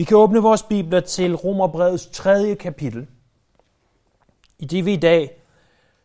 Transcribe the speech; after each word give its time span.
Vi 0.00 0.04
kan 0.04 0.16
åbne 0.16 0.42
vores 0.42 0.62
bibler 0.62 1.00
til 1.00 1.36
Romerbrevets 1.36 2.08
tredje 2.12 2.54
kapitel. 2.54 3.06
I 4.58 4.64
det 4.64 4.84
vi 4.84 4.92
i 4.92 4.96
dag 4.96 5.42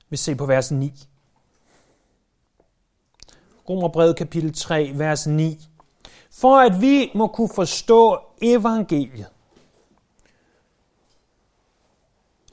vil 0.09 0.19
se 0.19 0.35
på 0.35 0.45
vers 0.45 0.71
9. 0.71 0.93
Romerbrevet 3.69 4.15
kapitel 4.15 4.53
3, 4.53 4.91
vers 4.95 5.27
9. 5.27 5.59
For 6.31 6.59
at 6.59 6.81
vi 6.81 7.11
må 7.15 7.27
kunne 7.27 7.49
forstå 7.55 8.19
evangeliet. 8.41 9.27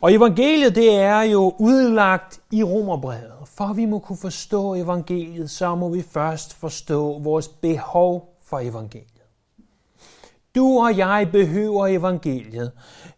Og 0.01 0.15
evangeliet, 0.15 0.75
det 0.75 0.95
er 0.95 1.23
jo 1.23 1.55
udlagt 1.59 2.41
i 2.51 2.63
Romerbrevet. 2.63 3.33
For 3.45 3.65
at 3.65 3.77
vi 3.77 3.85
må 3.85 3.99
kunne 3.99 4.19
forstå 4.19 4.75
evangeliet, 4.75 5.51
så 5.51 5.75
må 5.75 5.89
vi 5.89 6.03
først 6.03 6.55
forstå 6.55 7.19
vores 7.19 7.49
behov 7.49 8.37
for 8.43 8.59
evangeliet. 8.59 9.12
Du 10.55 10.79
og 10.79 10.97
jeg 10.97 11.29
behøver 11.33 11.87
evangeliet. 11.87 12.73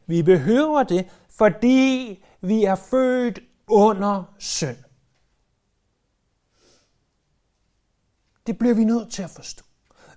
Vi 0.06 0.22
behøver 0.22 0.82
det, 0.82 1.08
fordi 1.30 2.22
vi 2.40 2.64
er 2.64 2.74
født 2.74 3.40
under 3.68 4.34
synd. 4.38 4.76
Det 8.46 8.58
bliver 8.58 8.74
vi 8.74 8.84
nødt 8.84 9.12
til 9.12 9.22
at 9.22 9.30
forstå. 9.30 9.64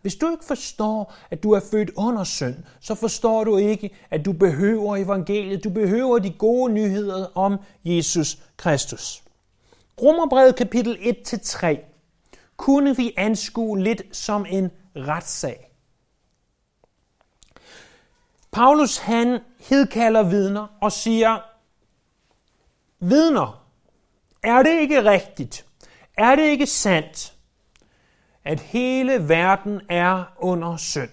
Hvis 0.01 0.15
du 0.15 0.31
ikke 0.31 0.45
forstår, 0.45 1.13
at 1.29 1.43
du 1.43 1.51
er 1.51 1.59
født 1.71 1.91
under 1.95 2.23
synd, 2.23 2.55
så 2.79 2.95
forstår 2.95 3.43
du 3.43 3.57
ikke, 3.57 3.95
at 4.09 4.25
du 4.25 4.33
behøver 4.33 4.97
evangeliet. 4.97 5.63
Du 5.63 5.69
behøver 5.69 6.19
de 6.19 6.31
gode 6.31 6.73
nyheder 6.73 7.37
om 7.37 7.57
Jesus 7.85 8.37
Kristus. 8.57 9.23
Romerbrevet 10.01 10.55
kapitel 10.55 10.95
1-3 10.95 11.77
kunne 12.57 12.97
vi 12.97 13.13
anskue 13.17 13.79
lidt 13.79 14.01
som 14.11 14.45
en 14.49 14.71
retssag. 14.95 15.66
Paulus 18.57 18.97
han 18.97 19.39
hedkalder 19.59 20.23
vidner 20.23 20.67
og 20.81 20.91
siger, 20.91 21.39
vidner, 22.99 23.67
er 24.43 24.63
det 24.63 24.79
ikke 24.79 25.03
rigtigt? 25.03 25.65
Er 26.17 26.35
det 26.35 26.43
ikke 26.43 26.65
sandt, 26.65 27.33
at 28.45 28.59
hele 28.59 29.29
verden 29.29 29.81
er 29.89 30.23
under 30.37 30.77
synd? 30.77 31.09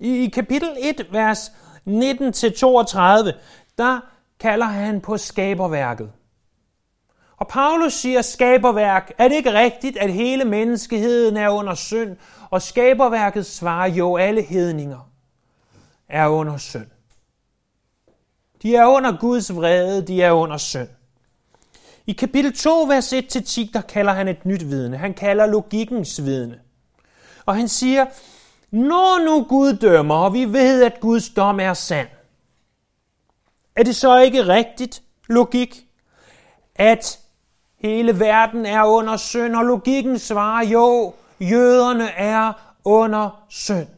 I 0.00 0.28
kapitel 0.34 0.76
1, 0.78 1.06
vers 1.10 1.48
19-32, 1.48 1.92
der 3.78 4.00
kalder 4.40 4.66
han 4.66 5.00
på 5.00 5.16
skaberværket. 5.16 6.12
Og 7.36 7.48
Paulus 7.48 7.92
siger 7.92 8.22
skaberværk. 8.22 9.12
Er 9.18 9.28
det 9.28 9.34
ikke 9.34 9.52
rigtigt, 9.52 9.96
at 9.96 10.12
hele 10.12 10.44
menneskeheden 10.44 11.36
er 11.36 11.48
under 11.48 11.74
synd? 11.74 12.16
Og 12.50 12.62
skaberværket 12.62 13.46
svarer 13.46 13.88
jo 13.88 14.16
alle 14.16 14.42
hedninger 14.42 15.07
er 16.08 16.26
under 16.26 16.56
synd. 16.56 16.86
De 18.62 18.76
er 18.76 18.86
under 18.86 19.18
Guds 19.20 19.54
vrede, 19.56 20.06
de 20.06 20.22
er 20.22 20.32
under 20.32 20.56
synd. 20.56 20.88
I 22.06 22.12
kapitel 22.12 22.56
2, 22.56 22.82
vers 22.82 23.12
1-10, 23.12 23.70
der 23.72 23.80
kalder 23.80 24.12
han 24.12 24.28
et 24.28 24.46
nyt 24.46 24.70
vidne. 24.70 24.96
Han 24.96 25.14
kalder 25.14 25.46
logikkens 25.46 26.24
vidne. 26.24 26.60
Og 27.46 27.56
han 27.56 27.68
siger, 27.68 28.06
når 28.70 29.24
nu 29.24 29.44
Gud 29.48 29.72
dømmer, 29.72 30.14
og 30.14 30.34
vi 30.34 30.44
ved, 30.44 30.82
at 30.82 31.00
Guds 31.00 31.28
dom 31.30 31.60
er 31.60 31.74
sand, 31.74 32.08
er 33.76 33.82
det 33.82 33.96
så 33.96 34.18
ikke 34.18 34.46
rigtigt, 34.46 35.02
logik, 35.28 35.86
at 36.74 37.18
hele 37.78 38.20
verden 38.20 38.66
er 38.66 38.84
under 38.84 39.16
synd, 39.16 39.56
og 39.56 39.64
logikken 39.64 40.18
svarer, 40.18 40.66
jo, 40.66 41.14
jøderne 41.40 42.10
er 42.10 42.52
under 42.84 43.44
synd. 43.48 43.88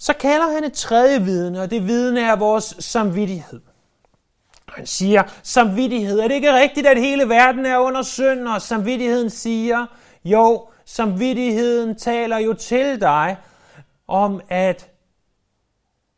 Så 0.00 0.12
kalder 0.12 0.52
han 0.52 0.64
et 0.64 0.72
tredje 0.72 1.22
vidne, 1.22 1.60
og 1.60 1.70
det 1.70 1.86
vidne 1.86 2.20
er 2.20 2.36
vores 2.36 2.76
samvittighed. 2.78 3.60
Han 4.68 4.86
siger, 4.86 5.22
samvittighed, 5.42 6.18
er 6.18 6.28
det 6.28 6.34
ikke 6.34 6.54
rigtigt, 6.54 6.86
at 6.86 7.00
hele 7.00 7.28
verden 7.28 7.66
er 7.66 7.78
under 7.78 8.02
synd? 8.02 8.48
Og 8.48 8.62
samvittigheden 8.62 9.30
siger, 9.30 9.86
jo, 10.24 10.68
samvittigheden 10.84 11.98
taler 11.98 12.38
jo 12.38 12.52
til 12.52 13.00
dig 13.00 13.36
om, 14.08 14.40
at 14.48 14.90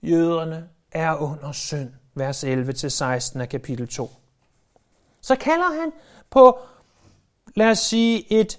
jøderne 0.02 0.68
er 0.92 1.14
under 1.14 1.52
synd. 1.52 1.90
Vers 2.14 2.44
11-16 2.44 3.40
af 3.40 3.48
kapitel 3.48 3.88
2. 3.88 4.10
Så 5.20 5.36
kalder 5.36 5.80
han 5.80 5.92
på, 6.30 6.58
lad 7.54 7.70
os 7.70 7.78
sige, 7.78 8.32
et 8.32 8.58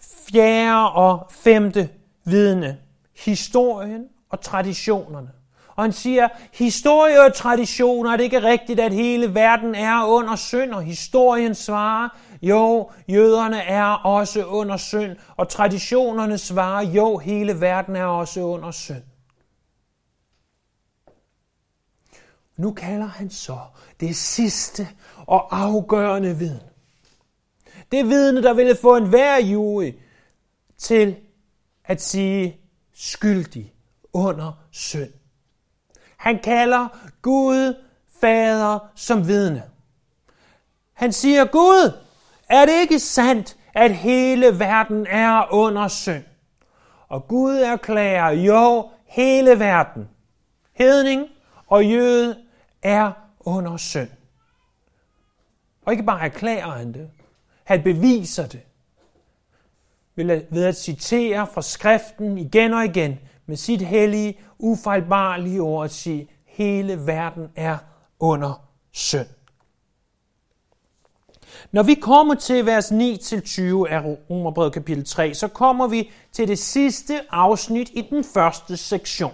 fjerde 0.00 0.92
og 0.92 1.26
femte 1.30 1.88
vidne. 2.24 2.78
Historien 3.16 4.08
og 4.30 4.40
traditionerne. 4.40 5.30
Og 5.78 5.84
han 5.84 5.92
siger, 5.92 6.28
historie 6.52 7.20
og 7.20 7.34
traditioner, 7.34 8.12
er 8.12 8.16
det 8.16 8.24
ikke 8.24 8.42
rigtigt, 8.42 8.80
at 8.80 8.92
hele 8.92 9.34
verden 9.34 9.74
er 9.74 10.04
under 10.04 10.36
synd? 10.36 10.72
Og 10.72 10.82
historien 10.82 11.54
svarer, 11.54 12.08
jo, 12.42 12.90
jøderne 13.08 13.60
er 13.60 13.84
også 13.92 14.44
under 14.44 14.76
synd. 14.76 15.16
Og 15.36 15.48
traditionerne 15.48 16.38
svarer, 16.38 16.82
jo, 16.82 17.18
hele 17.18 17.60
verden 17.60 17.96
er 17.96 18.04
også 18.04 18.40
under 18.40 18.70
synd. 18.70 19.02
Nu 22.56 22.72
kalder 22.72 23.06
han 23.06 23.30
så 23.30 23.58
det 24.00 24.16
sidste 24.16 24.88
og 25.26 25.60
afgørende 25.60 26.36
viden. 26.36 26.68
Det 27.92 28.08
vidne, 28.08 28.42
der 28.42 28.54
ville 28.54 28.76
få 28.76 28.96
en 28.96 29.08
hver 29.08 29.36
jury 29.36 29.92
til 30.78 31.16
at 31.84 32.02
sige 32.02 32.60
skyldig 32.94 33.74
under 34.18 34.52
synd. 34.70 35.12
Han 36.16 36.38
kalder 36.38 36.88
Gud 37.22 37.74
fader 38.20 38.78
som 38.94 39.28
vidne. 39.28 39.62
Han 40.92 41.12
siger, 41.12 41.44
Gud, 41.44 41.92
er 42.48 42.66
det 42.66 42.80
ikke 42.80 42.98
sandt, 42.98 43.56
at 43.74 43.94
hele 43.94 44.58
verden 44.58 45.06
er 45.06 45.52
under 45.52 45.88
synd? 45.88 46.24
Og 47.08 47.28
Gud 47.28 47.56
erklærer, 47.56 48.30
jo, 48.30 48.90
hele 49.06 49.58
verden, 49.58 50.08
hedning 50.72 51.26
og 51.66 51.86
jøde, 51.86 52.36
er 52.82 53.12
under 53.40 53.76
synd. 53.76 54.08
Og 55.84 55.92
ikke 55.92 56.04
bare 56.04 56.24
erklærer 56.24 56.70
han 56.70 56.92
det, 56.94 57.10
han 57.64 57.82
beviser 57.82 58.46
det 58.46 58.60
ved 60.50 60.64
at 60.64 60.76
citere 60.76 61.46
fra 61.46 61.62
skriften 61.62 62.38
igen 62.38 62.72
og 62.72 62.84
igen 62.84 63.18
med 63.48 63.56
sit 63.56 63.82
hellige, 63.82 64.38
ufejlbarlige 64.58 65.60
ord 65.60 65.84
at 65.84 65.90
sige, 65.90 66.28
hele 66.46 67.06
verden 67.06 67.48
er 67.56 67.78
under 68.20 68.68
synd. 68.92 69.26
Når 71.72 71.82
vi 71.82 71.94
kommer 71.94 72.34
til 72.34 72.66
vers 72.66 72.92
9-20 72.92 72.92
af 73.92 74.16
Romerbrevet 74.30 74.72
kapitel 74.72 75.04
3, 75.04 75.34
så 75.34 75.48
kommer 75.48 75.86
vi 75.86 76.10
til 76.32 76.48
det 76.48 76.58
sidste 76.58 77.20
afsnit 77.30 77.90
i 77.94 78.00
den 78.10 78.24
første 78.24 78.76
sektion. 78.76 79.32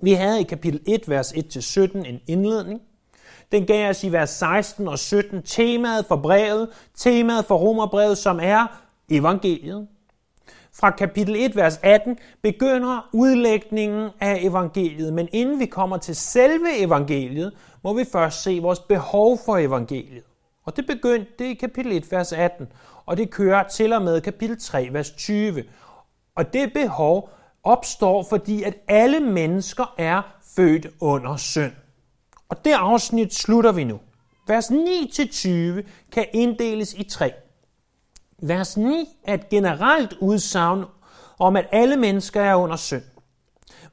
Vi 0.00 0.12
havde 0.12 0.40
i 0.40 0.44
kapitel 0.44 0.80
1, 0.86 1.08
vers 1.08 1.32
1-17 1.32 2.08
en 2.08 2.20
indledning. 2.26 2.80
Den 3.52 3.66
gav 3.66 3.90
os 3.90 4.04
i 4.04 4.12
vers 4.12 4.30
16 4.30 4.88
og 4.88 4.98
17 4.98 5.42
temaet 5.42 6.06
for 6.06 6.16
brevet, 6.16 6.68
temaet 6.96 7.44
for 7.44 7.56
Romerbrevet, 7.56 8.18
som 8.18 8.40
er 8.42 8.66
evangeliet 9.10 9.88
fra 10.74 10.90
kapitel 10.90 11.36
1, 11.36 11.56
vers 11.56 11.80
18, 11.82 12.18
begynder 12.42 13.08
udlægningen 13.12 14.10
af 14.20 14.38
evangeliet. 14.40 15.12
Men 15.12 15.28
inden 15.32 15.60
vi 15.60 15.66
kommer 15.66 15.96
til 15.96 16.16
selve 16.16 16.78
evangeliet, 16.78 17.52
må 17.84 17.94
vi 17.94 18.04
først 18.12 18.42
se 18.42 18.58
vores 18.62 18.78
behov 18.78 19.38
for 19.44 19.56
evangeliet. 19.56 20.24
Og 20.64 20.76
det 20.76 20.86
begyndte 20.86 21.32
det 21.38 21.44
i 21.44 21.54
kapitel 21.54 21.92
1, 21.92 22.12
vers 22.12 22.32
18, 22.32 22.66
og 23.06 23.16
det 23.16 23.30
kører 23.30 23.68
til 23.68 23.92
og 23.92 24.02
med 24.02 24.20
kapitel 24.20 24.60
3, 24.60 24.88
vers 24.92 25.10
20. 25.10 25.64
Og 26.36 26.52
det 26.52 26.72
behov 26.72 27.30
opstår, 27.64 28.26
fordi 28.28 28.62
at 28.62 28.74
alle 28.88 29.20
mennesker 29.20 29.94
er 29.98 30.22
født 30.56 30.86
under 31.00 31.36
synd. 31.36 31.72
Og 32.48 32.64
det 32.64 32.72
afsnit 32.72 33.34
slutter 33.34 33.72
vi 33.72 33.84
nu. 33.84 34.00
Vers 34.48 34.70
9-20 34.70 35.48
kan 36.12 36.26
inddeles 36.32 36.94
i 36.94 37.02
tre. 37.02 37.32
Vers 38.44 38.76
9 38.76 39.08
er 39.24 39.34
et 39.34 39.48
generelt 39.48 40.12
udsagn 40.20 40.84
om, 41.38 41.56
at 41.56 41.66
alle 41.72 41.96
mennesker 41.96 42.40
er 42.40 42.54
under 42.54 42.76
synd. 42.76 43.02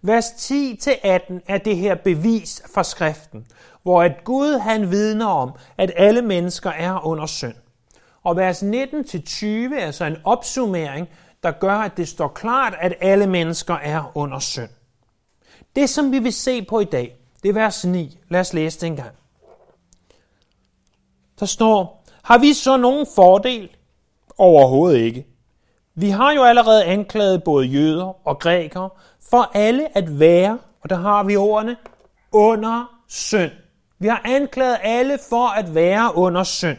Vers 0.01 0.25
10-18 0.25 1.39
er 1.47 1.59
det 1.65 1.77
her 1.77 1.95
bevis 1.95 2.63
fra 2.73 2.83
skriften, 2.83 3.47
hvor 3.83 4.03
at 4.03 4.23
Gud 4.23 4.59
han 4.59 4.91
vidner 4.91 5.25
om, 5.25 5.51
at 5.77 5.91
alle 5.95 6.21
mennesker 6.21 6.69
er 6.69 7.05
under 7.05 7.25
synd. 7.25 7.55
Og 8.23 8.37
vers 8.37 8.63
19-20 8.63 9.45
er 9.75 9.91
så 9.91 10.05
en 10.05 10.17
opsummering, 10.23 11.09
der 11.43 11.51
gør, 11.51 11.75
at 11.75 11.97
det 11.97 12.07
står 12.07 12.27
klart, 12.27 12.75
at 12.79 12.93
alle 13.01 13.27
mennesker 13.27 13.73
er 13.73 14.11
under 14.15 14.39
synd. 14.39 14.69
Det, 15.75 15.89
som 15.89 16.11
vi 16.11 16.19
vil 16.19 16.33
se 16.33 16.65
på 16.65 16.79
i 16.79 16.85
dag, 16.85 17.15
det 17.43 17.49
er 17.49 17.53
vers 17.53 17.85
9. 17.85 18.19
Lad 18.29 18.39
os 18.39 18.53
læse 18.53 18.79
det 18.79 18.87
en 18.87 18.95
gang. 18.95 19.15
Der 21.39 21.45
står, 21.45 22.05
har 22.23 22.37
vi 22.37 22.53
så 22.53 22.77
nogen 22.77 23.07
fordel? 23.15 23.69
Overhovedet 24.39 24.99
ikke. 24.99 25.25
Vi 25.95 26.09
har 26.09 26.31
jo 26.31 26.43
allerede 26.43 26.83
anklaget 26.83 27.43
både 27.43 27.65
jøder 27.65 28.27
og 28.27 28.39
grækere 28.39 28.89
for 29.29 29.51
alle 29.53 29.97
at 29.97 30.19
være, 30.19 30.57
og 30.83 30.89
der 30.89 30.95
har 30.95 31.23
vi 31.23 31.35
ordene, 31.35 31.77
under 32.31 32.85
synd. 33.07 33.51
Vi 33.99 34.07
har 34.07 34.21
anklaget 34.25 34.77
alle 34.83 35.19
for 35.29 35.47
at 35.47 35.75
være 35.75 36.15
under 36.15 36.43
synd. 36.43 36.77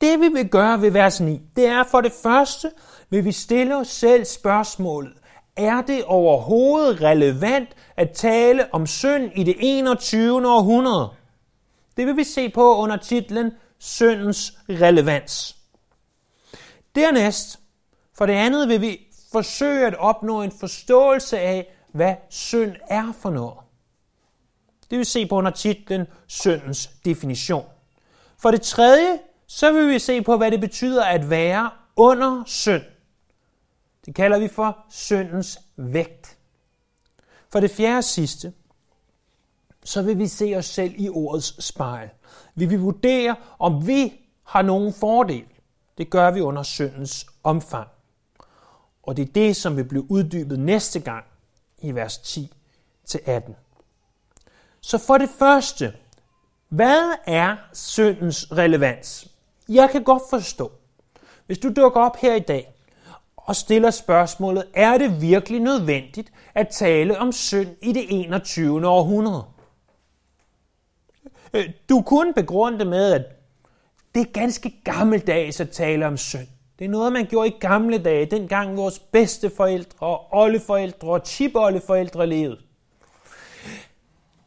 Det 0.00 0.20
vi 0.20 0.28
vil 0.28 0.48
gøre 0.48 0.82
ved 0.82 0.90
vers 0.90 1.20
9, 1.20 1.40
det 1.56 1.66
er 1.66 1.84
for 1.90 2.00
det 2.00 2.12
første, 2.22 2.70
vil 3.10 3.24
vi 3.24 3.32
stille 3.32 3.76
os 3.76 3.88
selv 3.88 4.24
spørgsmålet, 4.24 5.12
er 5.56 5.82
det 5.82 6.04
overhovedet 6.04 7.02
relevant 7.02 7.68
at 7.96 8.10
tale 8.10 8.74
om 8.74 8.86
synd 8.86 9.30
i 9.34 9.44
det 9.44 9.54
21. 9.60 10.48
århundrede? 10.48 11.08
Det 11.96 12.06
vil 12.06 12.16
vi 12.16 12.24
se 12.24 12.48
på 12.48 12.76
under 12.76 12.96
titlen 12.96 13.52
Syndens 13.78 14.52
relevans. 14.68 15.63
Dernæst, 16.94 17.60
for 18.14 18.26
det 18.26 18.32
andet, 18.32 18.68
vil 18.68 18.80
vi 18.80 19.00
forsøge 19.32 19.86
at 19.86 19.94
opnå 19.94 20.42
en 20.42 20.52
forståelse 20.60 21.38
af, 21.38 21.74
hvad 21.92 22.14
synd 22.30 22.76
er 22.88 23.12
for 23.12 23.30
noget. 23.30 23.58
Det 24.90 24.98
vil 24.98 25.06
se 25.06 25.26
på 25.26 25.34
under 25.36 25.50
titlen 25.50 26.06
Syndens 26.26 26.90
definition. 27.04 27.66
For 28.38 28.50
det 28.50 28.62
tredje, 28.62 29.18
så 29.46 29.72
vil 29.72 29.90
vi 29.90 29.98
se 29.98 30.22
på, 30.22 30.36
hvad 30.36 30.50
det 30.50 30.60
betyder 30.60 31.04
at 31.04 31.30
være 31.30 31.70
under 31.96 32.42
synd. 32.46 32.82
Det 34.06 34.14
kalder 34.14 34.38
vi 34.38 34.48
for 34.48 34.78
syndens 34.90 35.58
vægt. 35.76 36.38
For 37.48 37.60
det 37.60 37.70
fjerde 37.70 38.02
sidste, 38.02 38.52
så 39.84 40.02
vil 40.02 40.18
vi 40.18 40.26
se 40.26 40.54
os 40.56 40.66
selv 40.66 40.94
i 40.96 41.08
ordets 41.08 41.64
spejl. 41.64 42.08
Vi 42.54 42.66
vil 42.66 42.80
vurdere, 42.80 43.36
om 43.58 43.86
vi 43.86 44.12
har 44.44 44.62
nogen 44.62 44.92
fordel. 44.92 45.44
Det 45.98 46.10
gør 46.10 46.30
vi 46.30 46.40
under 46.40 46.62
syndens 46.62 47.26
omfang. 47.42 47.88
Og 49.02 49.16
det 49.16 49.28
er 49.28 49.32
det, 49.32 49.56
som 49.56 49.76
vil 49.76 49.84
blive 49.84 50.10
uddybet 50.10 50.58
næste 50.58 51.00
gang 51.00 51.24
i 51.78 51.90
vers 51.90 52.18
10-18. 52.18 53.54
Så 54.80 54.98
for 54.98 55.18
det 55.18 55.30
første, 55.38 55.92
hvad 56.68 57.14
er 57.26 57.56
syndens 57.72 58.52
relevans? 58.52 59.28
Jeg 59.68 59.90
kan 59.90 60.04
godt 60.04 60.22
forstå, 60.30 60.72
hvis 61.46 61.58
du 61.58 61.72
dukker 61.72 62.00
op 62.00 62.16
her 62.16 62.34
i 62.34 62.40
dag 62.40 62.74
og 63.36 63.56
stiller 63.56 63.90
spørgsmålet, 63.90 64.64
er 64.74 64.98
det 64.98 65.20
virkelig 65.20 65.60
nødvendigt 65.60 66.32
at 66.54 66.68
tale 66.68 67.18
om 67.18 67.32
synd 67.32 67.76
i 67.82 67.92
det 67.92 68.04
21. 68.08 68.88
århundrede? 68.88 69.44
Øh, 71.54 71.70
du 71.88 72.02
kunne 72.02 72.34
begrunde 72.34 72.78
det 72.78 72.86
med, 72.86 73.12
at 73.12 73.22
det 74.14 74.20
er 74.20 74.32
ganske 74.32 74.80
gammeldags 74.84 75.60
at 75.60 75.70
tale 75.70 76.06
om 76.06 76.16
synd. 76.16 76.46
Det 76.78 76.84
er 76.84 76.88
noget, 76.88 77.12
man 77.12 77.26
gjorde 77.26 77.48
i 77.48 77.56
gamle 77.60 77.98
dage, 77.98 78.26
dengang 78.26 78.76
vores 78.76 78.98
bedste 78.98 79.50
forældre 79.50 80.06
og 80.06 80.28
oldeforældre 80.32 81.08
og 81.08 81.24
tipoldeforældre 81.24 82.26
levede. 82.26 82.60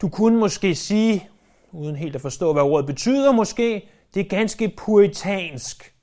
Du 0.02 0.10
kunne 0.10 0.40
måske 0.40 0.76
sige, 0.76 1.30
uden 1.72 1.96
helt 1.96 2.16
at 2.16 2.22
forstå, 2.22 2.54
hvad 2.54 2.64
ordet 2.64 2.86
betyder 2.86 3.32
måske, 3.32 3.90
det 4.14 4.20
er 4.20 4.30
ganske 4.30 4.74
puritansk 4.78 5.94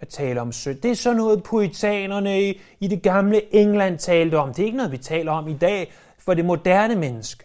at 0.00 0.08
tale 0.08 0.40
om 0.40 0.52
synd. 0.52 0.80
Det 0.80 0.90
er 0.90 0.94
sådan 0.94 1.16
noget, 1.16 1.42
puritanerne 1.42 2.48
i, 2.48 2.60
i 2.80 2.86
det 2.86 3.02
gamle 3.02 3.54
England 3.54 3.98
talte 3.98 4.38
om. 4.38 4.54
Det 4.54 4.62
er 4.62 4.66
ikke 4.66 4.76
noget, 4.76 4.92
vi 4.92 4.98
taler 4.98 5.32
om 5.32 5.48
i 5.48 5.56
dag 5.56 5.92
for 6.18 6.34
det 6.34 6.44
moderne 6.44 6.94
menneske. 6.94 7.44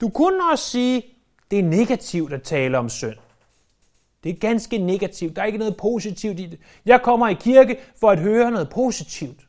Du 0.00 0.08
kunne 0.08 0.50
også 0.52 0.64
sige, 0.64 1.02
det 1.50 1.58
er 1.58 1.62
negativt 1.62 2.32
at 2.32 2.42
tale 2.42 2.78
om 2.78 2.88
synd. 2.88 3.16
Det 4.24 4.30
er 4.30 4.38
ganske 4.40 4.78
negativt. 4.78 5.36
Der 5.36 5.42
er 5.42 5.46
ikke 5.46 5.58
noget 5.58 5.76
positivt 5.76 6.40
i 6.40 6.46
det. 6.46 6.58
Jeg 6.86 7.02
kommer 7.02 7.28
i 7.28 7.34
kirke 7.34 7.78
for 8.00 8.10
at 8.10 8.18
høre 8.18 8.50
noget 8.50 8.70
positivt. 8.70 9.40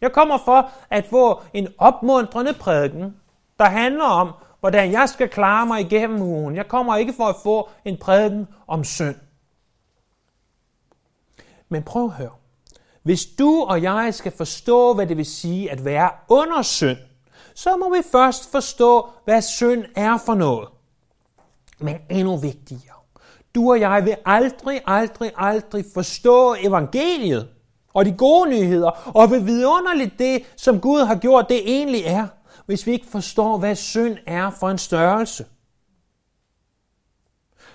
Jeg 0.00 0.12
kommer 0.12 0.38
for 0.44 0.70
at 0.90 1.06
få 1.06 1.42
en 1.54 1.68
opmuntrende 1.78 2.54
prædiken, 2.54 3.16
der 3.58 3.64
handler 3.64 4.04
om, 4.04 4.32
hvordan 4.60 4.92
jeg 4.92 5.08
skal 5.08 5.28
klare 5.28 5.66
mig 5.66 5.80
igennem 5.80 6.22
ugen. 6.22 6.56
Jeg 6.56 6.68
kommer 6.68 6.96
ikke 6.96 7.12
for 7.12 7.24
at 7.24 7.36
få 7.42 7.68
en 7.84 7.96
prædiken 7.96 8.46
om 8.66 8.84
synd. 8.84 9.16
Men 11.68 11.82
prøv 11.82 12.04
at 12.04 12.10
høre. 12.10 12.30
Hvis 13.02 13.26
du 13.26 13.62
og 13.62 13.82
jeg 13.82 14.14
skal 14.14 14.32
forstå, 14.32 14.94
hvad 14.94 15.06
det 15.06 15.16
vil 15.16 15.26
sige 15.26 15.70
at 15.70 15.84
være 15.84 16.10
under 16.28 16.62
synd, 16.62 16.98
så 17.54 17.76
må 17.76 17.94
vi 17.94 18.02
først 18.12 18.50
forstå, 18.50 19.08
hvad 19.24 19.42
synd 19.42 19.84
er 19.96 20.18
for 20.26 20.34
noget. 20.34 20.68
Men 21.80 21.96
endnu 22.10 22.36
vigtigere, 22.36 22.94
du 23.54 23.70
og 23.70 23.80
jeg 23.80 24.04
vil 24.04 24.16
aldrig, 24.26 24.80
aldrig, 24.86 25.32
aldrig 25.36 25.84
forstå 25.94 26.54
evangeliet 26.54 27.48
og 27.94 28.04
de 28.04 28.12
gode 28.12 28.50
nyheder, 28.50 28.90
og 29.16 29.30
vil 29.30 29.46
vidunderligt 29.46 30.18
det, 30.18 30.42
som 30.56 30.80
Gud 30.80 31.00
har 31.00 31.14
gjort, 31.14 31.48
det 31.48 31.70
egentlig 31.70 32.02
er, 32.04 32.26
hvis 32.66 32.86
vi 32.86 32.92
ikke 32.92 33.06
forstår, 33.06 33.58
hvad 33.58 33.74
synd 33.74 34.16
er 34.26 34.50
for 34.50 34.70
en 34.70 34.78
størrelse. 34.78 35.44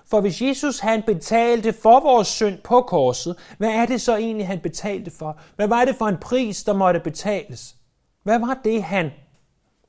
For 0.05 0.21
hvis 0.21 0.41
Jesus 0.41 0.79
han 0.79 1.03
betalte 1.03 1.73
for 1.73 1.99
vores 1.99 2.27
synd 2.27 2.57
på 2.63 2.81
korset, 2.81 3.35
hvad 3.57 3.69
er 3.69 3.85
det 3.85 4.01
så 4.01 4.15
egentlig, 4.15 4.47
han 4.47 4.59
betalte 4.59 5.11
for? 5.11 5.39
Hvad 5.55 5.67
var 5.67 5.85
det 5.85 5.95
for 5.95 6.07
en 6.07 6.17
pris, 6.17 6.63
der 6.63 6.73
måtte 6.73 6.99
betales? 6.99 7.75
Hvad 8.23 8.39
var 8.39 8.59
det, 8.63 8.83
han, 8.83 9.11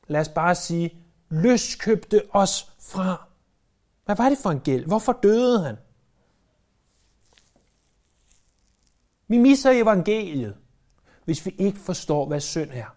lad 0.08 0.20
os 0.20 0.28
bare 0.28 0.54
sige, 0.54 0.90
løskøbte 1.30 2.22
os 2.32 2.72
fra? 2.80 3.31
Hvad 4.04 4.16
var 4.16 4.28
det 4.28 4.38
for 4.38 4.50
en 4.50 4.60
gæld? 4.60 4.86
Hvorfor 4.86 5.12
døde 5.22 5.64
han? 5.64 5.76
Vi 9.28 9.38
misser 9.38 9.70
evangeliet, 9.70 10.56
hvis 11.24 11.46
vi 11.46 11.54
ikke 11.58 11.78
forstår, 11.78 12.26
hvad 12.26 12.40
synd 12.40 12.70
er. 12.72 12.96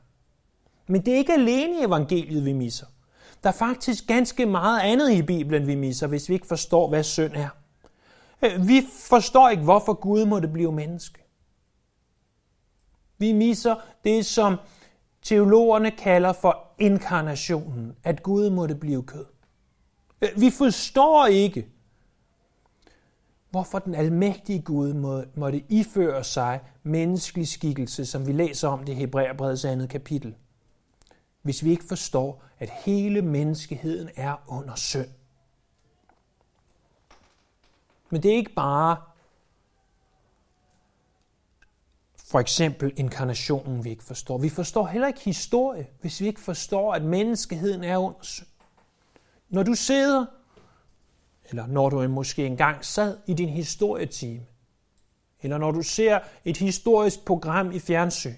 Men 0.87 1.05
det 1.05 1.13
er 1.13 1.17
ikke 1.17 1.33
alene 1.33 1.85
evangeliet, 1.85 2.45
vi 2.45 2.53
misser. 2.53 2.85
Der 3.43 3.49
er 3.49 3.53
faktisk 3.53 4.07
ganske 4.07 4.45
meget 4.45 4.81
andet 4.81 5.11
i 5.11 5.21
Bibelen, 5.21 5.67
vi 5.67 5.75
misser, 5.75 6.07
hvis 6.07 6.29
vi 6.29 6.33
ikke 6.33 6.47
forstår, 6.47 6.89
hvad 6.89 7.03
synd 7.03 7.31
er. 7.35 7.49
Øh, 8.41 8.67
vi 8.67 8.87
forstår 9.09 9.49
ikke, 9.49 9.63
hvorfor 9.63 9.93
Gud 9.93 10.25
måtte 10.25 10.47
blive 10.47 10.71
menneske. 10.71 11.25
Vi 13.17 13.31
misser 13.31 13.75
det, 14.03 14.25
som 14.25 14.55
teologerne 15.21 15.91
kalder 15.91 16.33
for 16.33 16.67
inkarnationen, 16.79 17.95
at 18.03 18.23
Gud 18.23 18.49
måtte 18.49 18.75
blive 18.75 19.03
kød. 19.03 19.25
Øh, 20.21 20.29
vi 20.37 20.49
forstår 20.49 21.25
ikke, 21.25 21.67
hvorfor 23.49 23.79
den 23.79 23.95
almægtige 23.95 24.61
Gud 24.61 24.93
måtte 25.35 25.63
iføre 25.69 26.23
sig 26.23 26.59
menneskelig 26.83 27.47
skikkelse, 27.47 28.05
som 28.05 28.27
vi 28.27 28.31
læser 28.31 28.67
om 28.67 28.79
det 28.79 28.93
i 28.93 28.95
Hebræerbrevets 28.95 29.65
andet 29.65 29.89
kapitel 29.89 30.35
hvis 31.45 31.63
vi 31.63 31.69
ikke 31.69 31.83
forstår, 31.83 32.43
at 32.59 32.69
hele 32.69 33.21
menneskeheden 33.21 34.09
er 34.15 34.35
under 34.47 34.75
synd. 34.75 35.09
Men 38.09 38.23
det 38.23 38.31
er 38.31 38.35
ikke 38.35 38.53
bare 38.53 38.97
for 42.15 42.39
eksempel 42.39 42.93
inkarnationen, 42.95 43.83
vi 43.83 43.89
ikke 43.89 44.03
forstår. 44.03 44.37
Vi 44.37 44.49
forstår 44.49 44.87
heller 44.87 45.07
ikke 45.07 45.19
historie, 45.19 45.87
hvis 46.01 46.21
vi 46.21 46.27
ikke 46.27 46.39
forstår, 46.39 46.93
at 46.93 47.01
menneskeheden 47.01 47.83
er 47.83 47.97
under 47.97 48.19
synd. 48.21 48.47
Når 49.55 49.63
du 49.63 49.73
sidder, 49.73 50.25
eller 51.49 51.67
når 51.67 51.89
du 51.89 52.07
måske 52.07 52.45
engang 52.45 52.85
sad 52.85 53.17
i 53.27 53.33
din 53.33 53.49
historietime, 53.49 54.41
eller 55.41 55.57
når 55.57 55.71
du 55.71 55.81
ser 55.81 56.19
et 56.45 56.57
historisk 56.57 57.25
program 57.25 57.71
i 57.71 57.79
fjernsyn, 57.79 58.35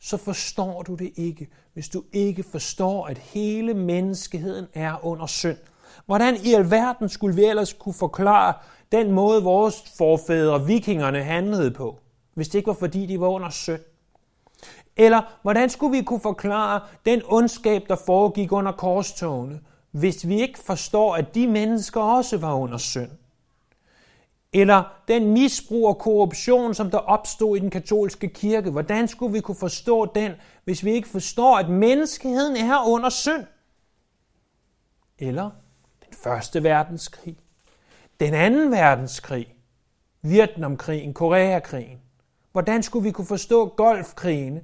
så 0.00 0.16
forstår 0.16 0.82
du 0.82 0.94
det 0.94 1.12
ikke, 1.16 1.48
hvis 1.72 1.88
du 1.88 2.02
ikke 2.12 2.42
forstår, 2.42 3.06
at 3.06 3.18
hele 3.18 3.74
menneskeheden 3.74 4.66
er 4.74 5.04
under 5.06 5.26
synd. 5.26 5.58
Hvordan 6.06 6.36
i 6.44 6.54
alverden 6.54 7.08
skulle 7.08 7.36
vi 7.36 7.44
ellers 7.44 7.72
kunne 7.72 7.94
forklare 7.94 8.54
den 8.92 9.12
måde, 9.12 9.42
vores 9.42 9.84
forfædre, 9.98 10.66
vikingerne, 10.66 11.22
handlede 11.22 11.70
på, 11.70 12.00
hvis 12.34 12.48
det 12.48 12.58
ikke 12.58 12.66
var 12.66 12.74
fordi, 12.74 13.06
de 13.06 13.20
var 13.20 13.28
under 13.28 13.50
synd? 13.50 13.82
Eller 14.96 15.38
hvordan 15.42 15.70
skulle 15.70 15.96
vi 15.96 16.04
kunne 16.04 16.20
forklare 16.20 16.80
den 17.06 17.22
ondskab, 17.24 17.82
der 17.88 17.96
foregik 17.96 18.52
under 18.52 18.72
korstogene, 18.72 19.60
hvis 19.94 20.28
vi 20.28 20.40
ikke 20.40 20.58
forstår, 20.58 21.16
at 21.16 21.34
de 21.34 21.46
mennesker 21.46 22.00
også 22.00 22.38
var 22.38 22.54
under 22.54 22.78
synd? 22.78 23.10
Eller 24.52 24.84
den 25.08 25.32
misbrug 25.32 25.88
og 25.88 25.98
korruption, 25.98 26.74
som 26.74 26.90
der 26.90 26.98
opstod 26.98 27.56
i 27.56 27.60
den 27.60 27.70
katolske 27.70 28.28
kirke. 28.28 28.70
Hvordan 28.70 29.08
skulle 29.08 29.32
vi 29.32 29.40
kunne 29.40 29.54
forstå 29.54 30.12
den, 30.14 30.32
hvis 30.64 30.84
vi 30.84 30.92
ikke 30.92 31.08
forstår, 31.08 31.58
at 31.58 31.68
menneskeheden 31.68 32.56
er 32.56 32.88
under 32.88 33.08
synd? 33.08 33.44
Eller 35.18 35.50
den 36.06 36.14
første 36.24 36.62
verdenskrig, 36.62 37.36
den 38.20 38.34
anden 38.34 38.70
verdenskrig, 38.70 39.54
Vietnamkrigen, 40.22 41.14
Koreakrigen. 41.14 41.98
Hvordan 42.52 42.82
skulle 42.82 43.02
vi 43.02 43.10
kunne 43.10 43.26
forstå 43.26 43.66
golfkrigen, 43.66 44.60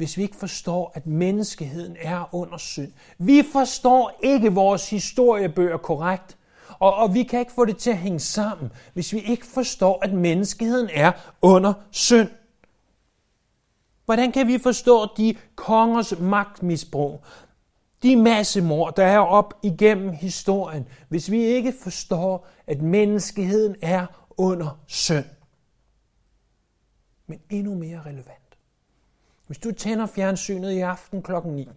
hvis 0.00 0.16
vi 0.16 0.22
ikke 0.22 0.36
forstår, 0.36 0.92
at 0.94 1.06
menneskeheden 1.06 1.96
er 2.00 2.34
under 2.34 2.56
synd? 2.56 2.92
Vi 3.18 3.42
forstår 3.52 4.18
ikke 4.22 4.52
vores 4.52 4.90
historiebøger 4.90 5.76
korrekt, 5.76 6.36
Og, 6.78 6.94
og 6.94 7.14
vi 7.14 7.22
kan 7.22 7.40
ikke 7.40 7.52
få 7.52 7.64
det 7.64 7.76
til 7.76 7.90
at 7.90 7.98
hænge 7.98 8.20
sammen, 8.20 8.72
hvis 8.94 9.12
vi 9.12 9.18
ikke 9.18 9.46
forstår, 9.46 10.04
at 10.04 10.12
menneskeheden 10.12 10.88
er 10.92 11.12
under 11.42 11.72
synd. 11.90 12.28
Hvordan 14.04 14.32
kan 14.32 14.46
vi 14.46 14.58
forstå 14.58 15.06
de 15.16 15.34
kongers 15.54 16.18
magtmisbrug, 16.18 17.24
de 18.02 18.16
massemord, 18.16 18.96
der 18.96 19.04
er 19.04 19.18
op 19.18 19.54
igennem 19.62 20.12
historien, 20.12 20.86
hvis 21.08 21.30
vi 21.30 21.42
ikke 21.42 21.74
forstår, 21.82 22.46
at 22.66 22.82
menneskeheden 22.82 23.76
er 23.82 24.06
under 24.36 24.80
synd? 24.86 25.24
Men 27.26 27.40
endnu 27.50 27.74
mere 27.74 28.00
relevant. 28.06 28.39
Hvis 29.50 29.58
du 29.58 29.72
tænder 29.72 30.06
fjernsynet 30.06 30.72
i 30.72 30.80
aften 30.80 31.22
klokken 31.22 31.52
9, 31.52 31.68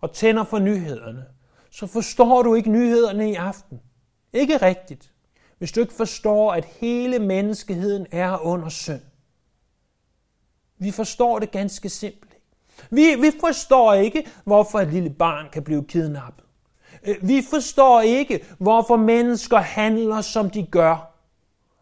og 0.00 0.12
tænder 0.12 0.44
for 0.44 0.58
nyhederne, 0.58 1.24
så 1.70 1.86
forstår 1.86 2.42
du 2.42 2.54
ikke 2.54 2.70
nyhederne 2.70 3.30
i 3.30 3.34
aften. 3.34 3.80
Ikke 4.32 4.56
rigtigt. 4.56 5.12
Hvis 5.58 5.72
du 5.72 5.80
ikke 5.80 5.92
forstår, 5.92 6.52
at 6.52 6.64
hele 6.64 7.18
menneskeheden 7.18 8.06
er 8.10 8.38
under 8.38 8.68
synd. 8.68 9.00
Vi 10.78 10.90
forstår 10.90 11.38
det 11.38 11.50
ganske 11.50 11.88
simpelt. 11.88 12.36
Vi, 12.90 13.14
vi 13.20 13.30
forstår 13.40 13.92
ikke, 13.92 14.26
hvorfor 14.44 14.80
et 14.80 14.92
lille 14.92 15.10
barn 15.10 15.48
kan 15.52 15.62
blive 15.62 15.84
kidnappet. 15.84 16.44
Øh, 17.06 17.16
vi 17.22 17.42
forstår 17.50 18.00
ikke, 18.00 18.44
hvorfor 18.58 18.96
mennesker 18.96 19.58
handler, 19.58 20.20
som 20.20 20.50
de 20.50 20.66
gør, 20.66 21.16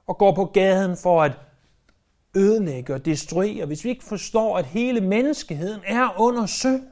og 0.07 0.19
går 0.19 0.35
på 0.35 0.45
gaden 0.45 0.97
for 0.97 1.23
at 1.23 1.33
ødelægge 2.35 2.95
og 2.95 3.05
destruere, 3.05 3.67
hvis 3.67 3.85
vi 3.85 3.91
ikke 3.91 4.05
forstår, 4.05 4.59
at 4.59 4.67
hele 4.67 5.01
menneskeheden 5.01 5.81
er 5.85 6.21
under 6.21 6.47
synd. 6.47 6.83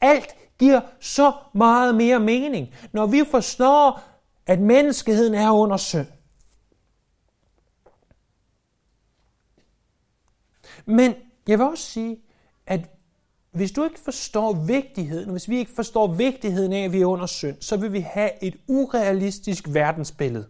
Alt 0.00 0.34
giver 0.58 0.80
så 1.00 1.32
meget 1.54 1.94
mere 1.94 2.20
mening, 2.20 2.74
når 2.92 3.06
vi 3.06 3.22
forstår, 3.30 4.02
at 4.46 4.60
menneskeheden 4.60 5.34
er 5.34 5.50
under 5.50 5.76
synd. 5.76 6.06
Men 10.84 11.14
jeg 11.48 11.58
vil 11.58 11.66
også 11.66 11.84
sige, 11.84 12.22
at 12.66 12.80
hvis 13.50 13.72
du 13.72 13.84
ikke 13.84 14.00
forstår 14.00 14.52
vigtigheden, 14.52 15.30
hvis 15.30 15.48
vi 15.48 15.58
ikke 15.58 15.70
forstår 15.74 16.06
vigtigheden 16.06 16.72
af, 16.72 16.84
at 16.84 16.92
vi 16.92 17.00
er 17.00 17.06
under 17.06 17.26
synd, 17.26 17.56
så 17.60 17.76
vil 17.76 17.92
vi 17.92 18.00
have 18.00 18.44
et 18.44 18.56
urealistisk 18.66 19.64
verdensbillede. 19.68 20.48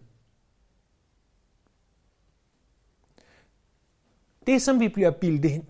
Det, 4.47 4.61
som 4.61 4.79
vi 4.79 4.87
bliver 4.87 5.11
bildet 5.11 5.51
ind 5.51 5.63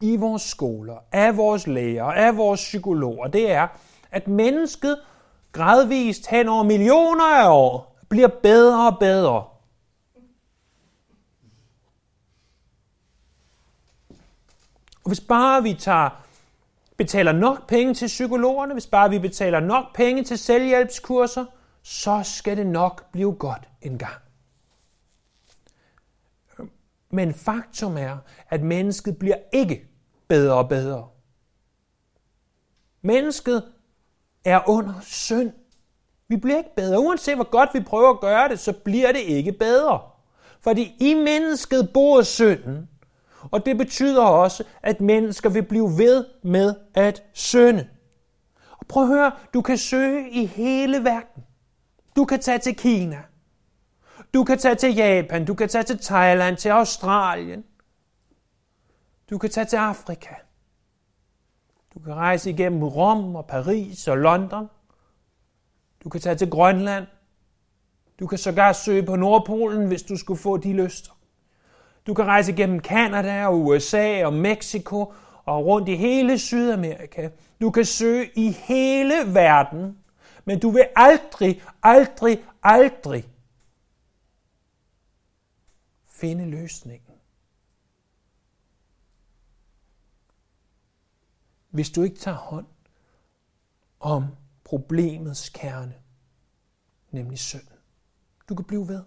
i 0.00 0.16
vores 0.16 0.42
skoler, 0.42 0.96
af 1.12 1.36
vores 1.36 1.66
læger, 1.66 2.04
af 2.04 2.36
vores 2.36 2.60
psykologer, 2.60 3.26
det 3.26 3.50
er, 3.50 3.68
at 4.10 4.28
mennesket 4.28 4.98
gradvist 5.52 6.26
hen 6.26 6.48
over 6.48 6.62
millioner 6.62 7.24
af 7.24 7.50
år 7.50 7.96
bliver 8.08 8.28
bedre 8.28 8.86
og 8.86 8.98
bedre. 8.98 9.44
Og 15.04 15.10
hvis 15.10 15.20
bare 15.20 15.62
vi 15.62 15.74
tager, 15.74 16.10
betaler 16.96 17.32
nok 17.32 17.68
penge 17.68 17.94
til 17.94 18.06
psykologerne, 18.06 18.72
hvis 18.72 18.86
bare 18.86 19.10
vi 19.10 19.18
betaler 19.18 19.60
nok 19.60 19.84
penge 19.94 20.24
til 20.24 20.38
selvhjælpskurser, 20.38 21.44
så 21.82 22.20
skal 22.24 22.56
det 22.56 22.66
nok 22.66 23.10
blive 23.12 23.32
godt 23.32 23.68
en 23.82 23.98
gang. 23.98 24.25
Men 27.10 27.34
faktum 27.34 27.96
er, 27.98 28.16
at 28.50 28.62
mennesket 28.62 29.18
bliver 29.18 29.36
ikke 29.52 29.86
bedre 30.28 30.54
og 30.54 30.68
bedre. 30.68 31.08
Mennesket 33.02 33.62
er 34.44 34.60
under 34.68 34.94
synd. 35.02 35.52
Vi 36.28 36.36
bliver 36.36 36.58
ikke 36.58 36.74
bedre. 36.76 37.00
Uanset 37.00 37.34
hvor 37.34 37.50
godt 37.50 37.70
vi 37.74 37.80
prøver 37.80 38.10
at 38.10 38.20
gøre 38.20 38.48
det, 38.48 38.58
så 38.58 38.72
bliver 38.72 39.12
det 39.12 39.20
ikke 39.20 39.52
bedre. 39.52 40.00
Fordi 40.60 40.96
i 41.00 41.14
mennesket 41.14 41.90
bor 41.94 42.22
synden. 42.22 42.88
Og 43.50 43.66
det 43.66 43.78
betyder 43.78 44.22
også, 44.22 44.64
at 44.82 45.00
mennesker 45.00 45.48
vil 45.48 45.62
blive 45.62 45.90
ved 45.98 46.24
med 46.42 46.74
at 46.94 47.22
synde. 47.32 47.88
Og 48.70 48.86
prøv 48.86 49.02
at 49.02 49.08
høre, 49.08 49.32
du 49.54 49.62
kan 49.62 49.78
søge 49.78 50.30
i 50.30 50.46
hele 50.46 51.04
verden. 51.04 51.44
Du 52.16 52.24
kan 52.24 52.40
tage 52.40 52.58
til 52.58 52.76
Kina. 52.76 53.22
Du 54.34 54.44
kan 54.44 54.58
tage 54.58 54.74
til 54.74 54.94
Japan, 54.94 55.44
du 55.44 55.54
kan 55.54 55.68
tage 55.68 55.84
til 55.84 55.98
Thailand, 55.98 56.56
til 56.56 56.68
Australien. 56.68 57.64
Du 59.30 59.38
kan 59.38 59.50
tage 59.50 59.64
til 59.64 59.76
Afrika. 59.76 60.34
Du 61.94 62.00
kan 62.00 62.14
rejse 62.14 62.50
igennem 62.50 62.84
Rom 62.84 63.36
og 63.36 63.46
Paris 63.46 64.08
og 64.08 64.18
London. 64.18 64.68
Du 66.04 66.08
kan 66.08 66.20
tage 66.20 66.36
til 66.36 66.50
Grønland. 66.50 67.06
Du 68.20 68.26
kan 68.26 68.38
sågar 68.38 68.72
søge 68.72 69.02
på 69.02 69.16
Nordpolen, 69.16 69.86
hvis 69.86 70.02
du 70.02 70.16
skulle 70.16 70.40
få 70.40 70.56
de 70.56 70.72
lyster. 70.72 71.12
Du 72.06 72.14
kan 72.14 72.24
rejse 72.24 72.52
igennem 72.52 72.80
Kanada 72.80 73.46
og 73.46 73.60
USA 73.60 74.24
og 74.24 74.32
Mexico 74.32 75.12
og 75.44 75.66
rundt 75.66 75.88
i 75.88 75.94
hele 75.94 76.38
Sydamerika. 76.38 77.28
Du 77.60 77.70
kan 77.70 77.84
søge 77.84 78.30
i 78.34 78.50
hele 78.50 79.14
verden, 79.26 79.98
men 80.44 80.58
du 80.58 80.70
vil 80.70 80.84
aldrig, 80.96 81.62
aldrig, 81.82 82.44
aldrig 82.62 83.24
finde 86.20 86.44
løsningen. 86.44 87.14
Hvis 91.70 91.90
du 91.90 92.02
ikke 92.02 92.16
tager 92.16 92.36
hånd 92.36 92.66
om 94.00 94.26
problemets 94.64 95.48
kerne, 95.48 95.94
nemlig 97.10 97.38
synd. 97.38 97.66
Du 98.48 98.54
kan 98.54 98.64
blive 98.64 98.88
ved. 98.88 99.04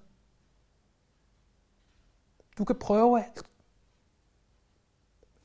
Du 2.57 2.65
kan 2.65 2.79
prøve 2.79 3.23
alt. 3.23 3.43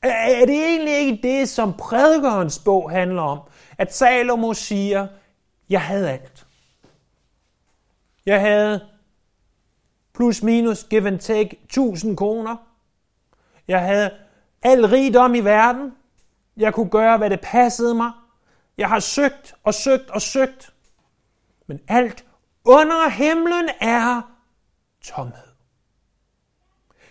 Er 0.01 0.45
det 0.45 0.65
egentlig 0.65 0.97
ikke 0.97 1.27
det, 1.27 1.49
som 1.49 1.73
prædikernes 1.77 2.59
bog 2.59 2.91
handler 2.91 3.21
om? 3.21 3.49
At 3.77 3.95
Salomo 3.95 4.53
siger, 4.53 5.07
jeg 5.69 5.81
havde 5.81 6.11
alt. 6.11 6.47
Jeg 8.25 8.41
havde 8.41 8.94
plus 10.15 10.43
minus 10.43 10.83
give 10.83 11.07
and 11.07 11.19
take 11.19 11.57
1000 11.63 12.17
kroner. 12.17 12.55
Jeg 13.67 13.81
havde 13.81 14.11
al 14.63 14.85
rigdom 14.85 15.35
i 15.35 15.39
verden. 15.39 15.91
Jeg 16.57 16.73
kunne 16.73 16.89
gøre, 16.89 17.17
hvad 17.17 17.29
det 17.29 17.39
passede 17.43 17.95
mig. 17.95 18.11
Jeg 18.77 18.89
har 18.89 18.99
søgt 18.99 19.55
og 19.63 19.73
søgt 19.73 20.09
og 20.09 20.21
søgt. 20.21 20.73
Men 21.67 21.79
alt 21.87 22.25
under 22.65 23.09
himlen 23.09 23.69
er 23.81 24.21
tomhed. 25.03 25.55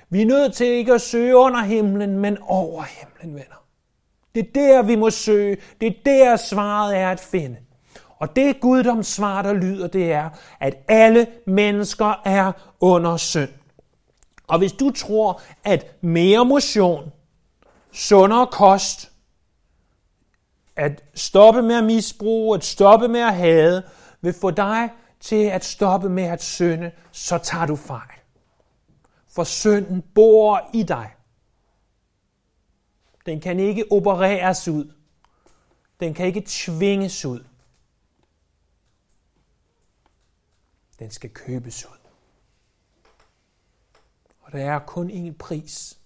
Vi 0.09 0.23
er 0.23 0.27
nødt 0.27 0.55
til 0.55 0.67
ikke 0.67 0.95
at 0.95 1.01
søge 1.01 1.37
under 1.37 1.61
himlen, 1.61 2.19
men 2.19 2.39
over 2.39 2.83
himlen, 2.83 3.35
venner. 3.35 3.67
Det 4.35 4.49
er 4.49 4.53
der, 4.55 4.83
vi 4.83 4.97
må 4.97 5.11
søge. 5.11 5.57
Det 5.81 5.87
er 5.89 5.95
der, 6.05 6.37
svaret 6.37 6.97
er 6.97 7.11
at 7.11 7.21
finde. 7.21 7.57
Og 8.19 8.37
det 8.37 8.61
guddomssvar, 8.61 9.43
der 9.43 9.53
lyder, 9.53 9.87
det 9.87 10.13
er, 10.13 10.31
at 10.61 10.75
alle 10.89 11.27
mennesker 11.47 12.23
er 12.25 12.53
under 12.81 13.17
synd. 13.17 13.51
Og 14.47 14.59
hvis 14.59 14.73
du 14.73 14.91
tror, 14.91 15.41
at 15.65 15.97
mere 16.01 16.45
motion, 16.45 17.13
sundere 17.93 18.47
kost, 18.47 19.13
at 20.77 21.05
stoppe 21.15 21.63
med 21.63 21.75
at 21.75 21.85
misbruge, 21.85 22.57
at 22.57 22.65
stoppe 22.65 23.09
med 23.09 23.21
at 23.21 23.35
hade, 23.35 23.83
vil 24.21 24.35
få 24.41 24.51
dig 24.51 24.91
til 25.21 25.45
at 25.45 25.65
stoppe 25.65 26.09
med 26.09 26.25
at 26.25 26.43
synde, 26.43 26.91
så 27.13 27.39
tager 27.39 27.67
du 27.67 27.77
fejl. 27.77 28.19
For 29.29 29.45
synden 29.45 30.03
bor 30.15 30.71
i 30.75 30.83
dig. 30.83 31.11
Den 33.27 33.41
kan 33.41 33.61
ikke 33.61 33.85
opereres 33.91 34.69
ud. 34.69 34.93
Den 36.01 36.15
kan 36.15 36.27
ikke 36.27 36.43
tvinges 36.47 37.25
ud. 37.25 37.45
Den 40.99 41.11
skal 41.11 41.31
købes 41.31 41.85
ud. 41.85 41.99
Og 44.41 44.53
der 44.53 44.59
er 44.73 44.79
kun 44.79 45.11
én 45.11 45.37
pris. 45.39 45.99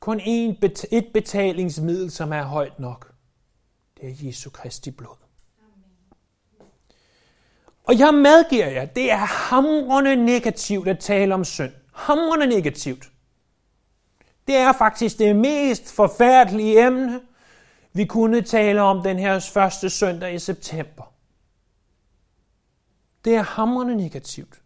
Kun 0.00 0.20
én 0.20 0.58
bet- 0.64 0.88
et 0.90 1.06
betalingsmiddel, 1.14 2.10
som 2.10 2.32
er 2.32 2.42
højt 2.42 2.78
nok. 2.78 3.12
Det 4.00 4.08
er 4.08 4.26
Jesu 4.26 4.50
Kristi 4.50 4.90
blod. 4.90 5.16
Og 7.84 7.98
jeg 7.98 8.14
medgiver 8.14 8.66
jer, 8.66 8.84
det 8.84 9.10
er 9.10 9.16
hamrende 9.16 10.16
negativt 10.16 10.88
at 10.88 10.98
tale 10.98 11.34
om 11.34 11.44
synd. 11.44 11.72
Hamrende 11.92 12.46
negativt. 12.46 13.10
Det 14.46 14.56
er 14.56 14.72
faktisk 14.72 15.18
det 15.18 15.36
mest 15.36 15.92
forfærdelige 15.92 16.86
emne, 16.86 17.20
vi 17.92 18.04
kunne 18.04 18.42
tale 18.42 18.82
om 18.82 19.02
den 19.02 19.18
her 19.18 19.38
første 19.38 19.90
søndag 19.90 20.34
i 20.34 20.38
september. 20.38 21.13
Det 23.24 23.34
er 23.34 23.42
hamrende 23.42 23.96
negativt. 23.96 24.62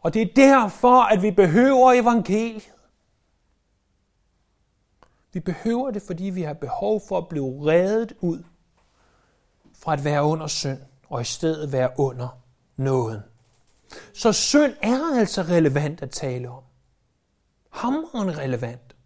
Og 0.00 0.14
det 0.14 0.22
er 0.22 0.34
derfor, 0.36 1.02
at 1.02 1.22
vi 1.22 1.30
behøver 1.30 1.92
evangeliet. 1.92 2.72
Vi 5.32 5.40
behøver 5.40 5.90
det, 5.90 6.02
fordi 6.02 6.24
vi 6.24 6.42
har 6.42 6.52
behov 6.52 7.02
for 7.08 7.18
at 7.18 7.28
blive 7.28 7.66
reddet 7.66 8.12
ud 8.20 8.42
fra 9.78 9.92
at 9.92 10.04
være 10.04 10.24
under 10.24 10.46
synd, 10.46 10.78
og 11.08 11.20
i 11.20 11.24
stedet 11.24 11.72
være 11.72 11.90
under 11.98 12.28
nåden. 12.76 13.20
Så 14.14 14.32
synd 14.32 14.74
er 14.82 15.18
altså 15.18 15.42
relevant 15.42 16.02
at 16.02 16.10
tale 16.10 16.50
om. 16.50 16.62
Hammeren 17.70 18.38
relevant. 18.38 18.96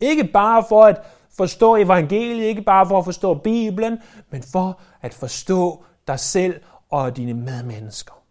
Ikke 0.00 0.24
bare 0.24 0.64
for 0.68 0.84
at 0.84 1.00
forstå 1.36 1.76
evangeliet, 1.76 2.44
ikke 2.44 2.62
bare 2.62 2.86
for 2.86 2.98
at 2.98 3.04
forstå 3.04 3.34
Bibelen, 3.34 3.98
men 4.30 4.42
for 4.42 4.80
at 5.00 5.14
forstå 5.14 5.84
dig 6.06 6.20
selv 6.20 6.60
og 6.90 7.16
dine 7.16 7.34
medmennesker. 7.34 8.25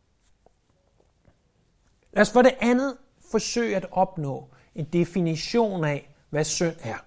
Lad 2.16 2.22
os 2.22 2.32
for 2.32 2.42
det 2.42 2.56
andet 2.62 2.98
forsøge 3.32 3.76
at 3.76 3.86
opnå 3.92 4.50
en 4.76 4.86
definition 4.86 5.84
af, 5.84 6.14
hvad 6.30 6.44
synd 6.44 6.76
er. 6.80 6.98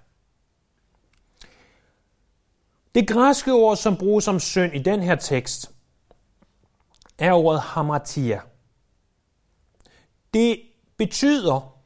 Det 2.95 3.09
græske 3.09 3.53
ord, 3.53 3.77
som 3.77 3.97
bruges 3.97 4.25
som 4.25 4.41
synd 4.41 4.75
i 4.75 4.79
den 4.79 5.03
her 5.03 5.15
tekst, 5.15 5.73
er 7.19 7.33
ordet 7.33 7.61
hamartia. 7.61 8.41
Det 10.35 10.61
betyder 10.97 11.81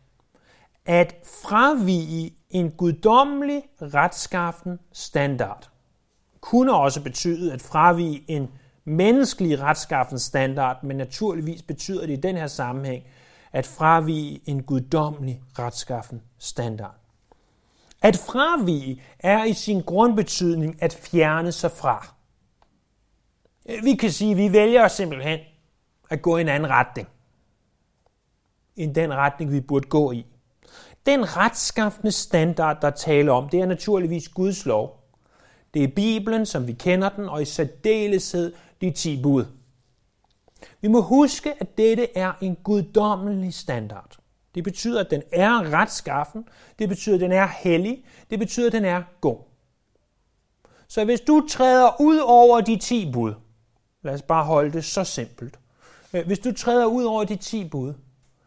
at 0.87 1.15
fravige 1.43 2.37
en 2.51 2.71
guddommelig 2.71 3.63
retskaffen 3.83 4.79
standard. 4.93 5.71
Kunne 6.41 6.75
også 6.75 7.03
betyde 7.03 7.53
at 7.53 7.63
fravige 7.63 8.25
en 8.31 8.51
menneskelig 8.85 9.61
retskaffens 9.61 10.23
standard, 10.23 10.85
men 10.85 10.97
naturligvis 10.97 11.63
betyder 11.63 12.07
det 12.07 12.13
i 12.13 12.21
den 12.21 12.37
her 12.37 12.47
sammenhæng 12.47 13.05
at 13.53 13.67
fravige 13.67 14.41
en 14.47 14.63
guddommelig 14.63 15.43
retskaffen 15.59 16.23
standard. 16.39 16.95
At 18.03 18.17
fravige 18.17 19.03
er 19.19 19.45
i 19.45 19.53
sin 19.53 19.83
grundbetydning 19.83 20.83
at 20.83 20.95
fjerne 20.95 21.53
sig 21.53 21.71
fra. 21.71 22.15
Vi 23.83 23.95
kan 23.95 24.11
sige, 24.11 24.31
at 24.31 24.37
vi 24.37 24.53
vælger 24.53 24.89
simpelthen 24.89 25.39
at 26.11 26.23
gå 26.23 26.37
i 26.37 26.41
en 26.41 26.49
anden 26.49 26.71
retning 26.71 27.09
end 28.77 28.95
den 28.95 29.15
retning, 29.15 29.53
vi 29.53 29.61
burde 29.61 29.89
gå 29.89 30.13
i. 30.13 30.27
Den 31.07 31.37
retskaffende 31.37 32.13
standard, 32.13 32.81
der 32.83 32.91
taler 32.91 33.33
om, 33.33 33.49
det 33.49 33.61
er 33.61 33.67
naturligvis 33.67 34.29
Guds 34.29 34.67
lov. 34.67 35.03
Det 35.75 35.85
er 35.85 35.89
Bibelen, 35.89 36.47
som 36.47 36.67
vi 36.67 36.73
kender 36.73 37.09
den, 37.09 37.29
og 37.29 37.43
i 37.43 37.45
særdeleshed 37.45 38.53
de 38.83 38.91
ti 38.91 39.23
bud. 39.23 39.45
Vi 40.81 40.89
må 40.89 41.03
huske, 41.03 41.55
at 41.61 41.79
dette 41.79 42.17
er 42.19 42.33
en 42.41 42.57
guddommelig 42.57 43.55
standard. 43.55 44.17
Det 44.55 44.65
betyder, 44.65 45.01
at 45.01 45.11
den 45.11 45.23
er 45.33 45.73
retskaffen. 45.73 46.49
Det 46.79 46.89
betyder, 46.89 47.15
at 47.15 47.21
den 47.21 47.33
er 47.33 47.47
hellig. 47.47 48.05
Det 48.31 48.39
betyder, 48.39 48.67
at 48.67 48.73
den 48.73 48.85
er 48.85 49.03
god. 49.21 49.39
Så 50.89 51.05
hvis 51.05 51.21
du 51.21 51.47
træder 51.49 52.01
ud 52.01 52.19
over 52.19 52.61
de 52.61 52.77
ti 52.77 53.13
bud, 53.13 53.35
lad 54.03 54.15
os 54.15 54.23
bare 54.23 54.45
holde 54.45 54.73
det 54.73 54.85
så 54.85 55.05
simpelt. 55.05 55.59
Øh, 56.13 56.27
hvis 56.27 56.39
du 56.39 56.53
træder 56.53 56.87
ud 56.87 57.05
over 57.05 57.25
de 57.25 57.37
ti 57.37 57.69
bud, 57.69 57.95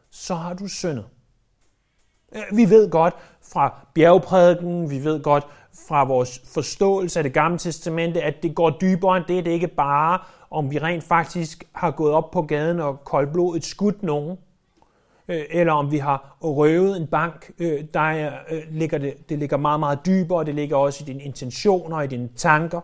så 0.10 0.36
har 0.36 0.54
du 0.54 0.68
syndet. 0.68 1.06
Øh, 2.36 2.58
vi 2.58 2.70
ved 2.70 2.90
godt 2.90 3.14
fra 3.42 3.88
bjergprædiken, 3.94 4.90
vi 4.90 5.04
ved 5.04 5.24
godt 5.24 5.48
fra 5.88 6.04
vores 6.04 6.42
forståelse 6.54 7.20
af 7.20 7.24
det 7.24 7.34
gamle 7.34 7.58
testamente, 7.58 8.22
at 8.22 8.44
det 8.44 8.56
går 8.56 8.70
dybere 8.70 9.18
end 9.18 9.26
det. 9.28 9.46
Det 9.46 9.52
er 9.52 9.54
ikke 9.54 9.68
bare, 9.68 10.20
om 10.52 10.72
vi 10.72 10.80
rent 10.80 11.04
faktisk 11.04 11.64
har 11.72 11.92
gået 11.92 12.14
op 12.14 12.32
på 12.32 12.42
gaden 12.42 12.80
og 12.80 13.04
koldblodet 13.04 13.66
skudt 13.66 14.04
nogen, 14.04 14.38
øh, 15.28 15.44
eller 15.50 15.74
om 15.74 15.92
vi 15.92 15.98
har 15.98 16.38
røvet 16.42 16.98
en 16.98 17.08
bank. 17.08 17.52
Øh, 17.60 17.84
der 17.94 18.32
øh, 18.52 18.62
ligger 18.72 18.98
det, 18.98 19.30
det 19.30 19.40
ligger 19.40 19.58
meget, 19.58 19.80
meget 19.80 20.00
dybere, 20.06 20.46
det 20.46 20.56
ligger 20.56 20.78
også 20.78 21.04
i 21.04 21.06
dine 21.06 21.24
intentioner, 21.24 22.02
i 22.02 22.08
dine 22.08 22.30
tanker. 22.36 22.82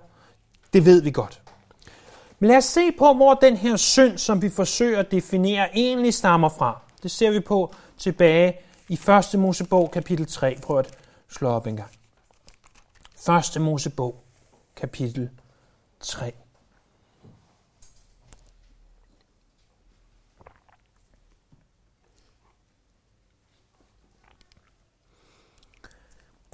Det 0.74 0.86
ved 0.86 1.02
vi 1.02 1.12
godt. 1.12 1.42
Men 2.40 2.48
lad 2.48 2.58
os 2.58 2.64
se 2.64 2.92
på, 2.98 3.14
hvor 3.14 3.34
den 3.34 3.58
her 3.58 3.76
synd, 3.76 4.18
som 4.18 4.42
vi 4.42 4.50
forsøger 4.50 5.00
at 5.00 5.12
definere, 5.12 5.78
egentlig 5.78 6.14
stammer 6.14 6.50
fra. 6.50 6.82
Det 7.04 7.12
ser 7.12 7.32
vi 7.32 7.40
på 7.40 7.74
tilbage 7.98 8.54
i 8.90 9.00
1. 9.34 9.40
Mosebog 9.40 9.92
kapitel 9.92 10.26
3. 10.26 10.58
Prøv 10.64 10.80
at 10.80 10.98
slå 11.30 11.50
op 11.50 11.68
en 11.68 11.76
gang. 11.76 11.90
1. 13.30 13.62
Mosebog 13.62 14.24
kapitel 14.76 15.30
3. 16.00 16.34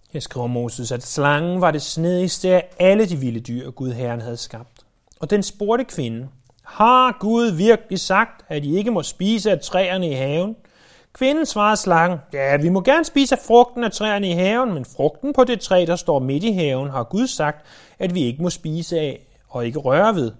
Her 0.09 0.19
skriver 0.19 0.47
Moses, 0.47 0.91
at 0.91 1.03
slangen 1.03 1.61
var 1.61 1.71
det 1.71 1.81
snedigste 1.81 2.49
af 2.49 2.69
alle 2.79 3.09
de 3.09 3.17
vilde 3.17 3.39
dyr, 3.39 3.71
Gud 3.71 3.91
Herren 3.91 4.21
havde 4.21 4.37
skabt. 4.37 4.85
Og 5.19 5.29
den 5.29 5.43
spurgte 5.43 5.85
kvinden, 5.85 6.29
har 6.63 7.17
Gud 7.19 7.51
virkelig 7.51 7.99
sagt, 7.99 8.45
at 8.47 8.65
I 8.65 8.77
ikke 8.77 8.91
må 8.91 9.03
spise 9.03 9.51
af 9.51 9.59
træerne 9.59 10.09
i 10.09 10.13
haven? 10.13 10.55
Kvinden 11.17 11.45
svarede 11.45 11.77
slangen, 11.77 12.19
ja, 12.33 12.57
vi 12.57 12.69
må 12.69 12.81
gerne 12.81 13.05
spise 13.05 13.35
af 13.35 13.39
frugten 13.47 13.83
af 13.83 13.91
træerne 13.91 14.29
i 14.29 14.31
haven, 14.31 14.73
men 14.73 14.85
frugten 14.85 15.33
på 15.33 15.43
det 15.43 15.59
træ, 15.59 15.85
der 15.87 15.95
står 15.95 16.19
midt 16.19 16.43
i 16.43 16.51
haven, 16.51 16.89
har 16.89 17.03
Gud 17.03 17.27
sagt, 17.27 17.65
at 17.99 18.15
vi 18.15 18.23
ikke 18.23 18.41
må 18.43 18.49
spise 18.49 18.99
af 18.99 19.27
og 19.49 19.65
ikke 19.65 19.79
røre 19.79 20.15
ved, 20.15 20.31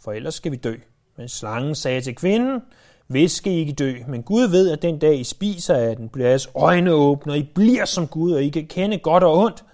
for 0.00 0.12
ellers 0.12 0.34
skal 0.34 0.52
vi 0.52 0.56
dø. 0.56 0.74
Men 1.16 1.28
slangen 1.28 1.74
sagde 1.74 2.00
til 2.00 2.14
kvinden, 2.14 2.62
hvis 3.06 3.32
skal 3.32 3.52
I 3.52 3.56
ikke 3.56 3.72
dø, 3.72 3.94
men 4.08 4.22
Gud 4.22 4.48
ved, 4.48 4.70
at 4.70 4.82
den 4.82 4.98
dag 4.98 5.18
I 5.18 5.24
spiser 5.24 5.74
af 5.74 5.96
den, 5.96 6.08
bliver 6.08 6.28
jeres 6.28 6.48
øjne 6.54 6.92
åbne, 6.92 7.32
og 7.32 7.38
I 7.38 7.50
bliver 7.54 7.84
som 7.84 8.06
Gud, 8.06 8.32
og 8.32 8.42
I 8.42 8.48
kan 8.48 8.66
kende 8.66 8.98
godt 8.98 9.24
og 9.24 9.38
ondt. 9.38 9.64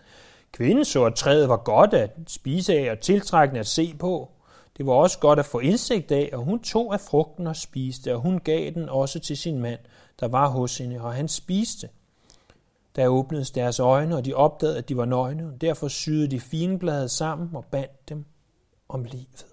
Kvinden 0.53 0.85
så, 0.85 1.05
at 1.05 1.15
træet 1.15 1.49
var 1.49 1.57
godt 1.57 1.95
at 1.95 2.11
spise 2.27 2.79
af 2.79 2.91
og 2.91 3.01
tiltrækkende 3.01 3.61
at 3.61 3.67
se 3.67 3.95
på. 3.99 4.31
Det 4.79 4.87
var 4.87 4.93
også 4.93 5.19
godt 5.19 5.39
at 5.39 5.47
få 5.47 5.59
indsigt 5.59 6.13
af, 6.13 6.31
og 6.33 6.39
hun 6.39 6.63
tog 6.63 6.95
af 6.95 7.01
frugten 7.01 7.47
og 7.47 7.57
spiste, 7.57 8.15
og 8.15 8.21
hun 8.21 8.39
gav 8.39 8.71
den 8.71 8.89
også 8.89 9.21
til 9.21 9.37
sin 9.37 9.59
mand, 9.59 9.79
der 10.21 10.29
var 10.29 10.49
hos 10.49 10.79
hende, 10.79 11.01
og 11.01 11.15
han 11.15 11.29
spiste. 11.29 11.89
Der 12.97 13.09
åbnedes 13.09 13.51
deres 13.51 13.81
øjne, 13.81 14.17
og 14.17 14.25
de 14.25 14.35
opdagede, 14.35 14.79
at 14.79 14.89
de 14.89 14.97
var 14.97 15.05
nøgne, 15.05 15.47
og 15.47 15.61
derfor 15.61 15.89
syede 15.89 16.29
de 16.29 16.41
finblade 16.41 17.09
sammen 17.09 17.57
og 17.57 17.65
bandt 17.65 18.09
dem 18.09 18.25
om 18.89 19.05
livet. 19.05 19.47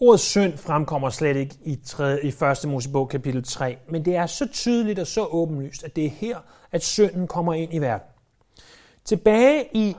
Ordet 0.00 0.20
synd 0.20 0.58
fremkommer 0.58 1.10
slet 1.10 1.36
ikke 1.36 1.56
i, 1.64 1.76
3, 1.76 2.24
i 2.24 2.28
1. 2.28 2.68
Mosebog 2.68 3.08
kapitel 3.08 3.44
3, 3.44 3.78
men 3.88 4.04
det 4.04 4.16
er 4.16 4.26
så 4.26 4.48
tydeligt 4.52 4.98
og 4.98 5.06
så 5.06 5.24
åbenlyst, 5.24 5.84
at 5.84 5.96
det 5.96 6.06
er 6.06 6.10
her, 6.10 6.38
at 6.72 6.84
synden 6.84 7.26
kommer 7.28 7.54
ind 7.54 7.74
i 7.74 7.78
verden. 7.78 8.08
Tilbage 9.04 9.68
i 9.72 9.96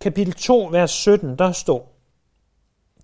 kapitel 0.00 0.34
2, 0.34 0.64
vers 0.64 0.90
17, 0.90 1.38
der 1.38 1.52
står, 1.52 1.91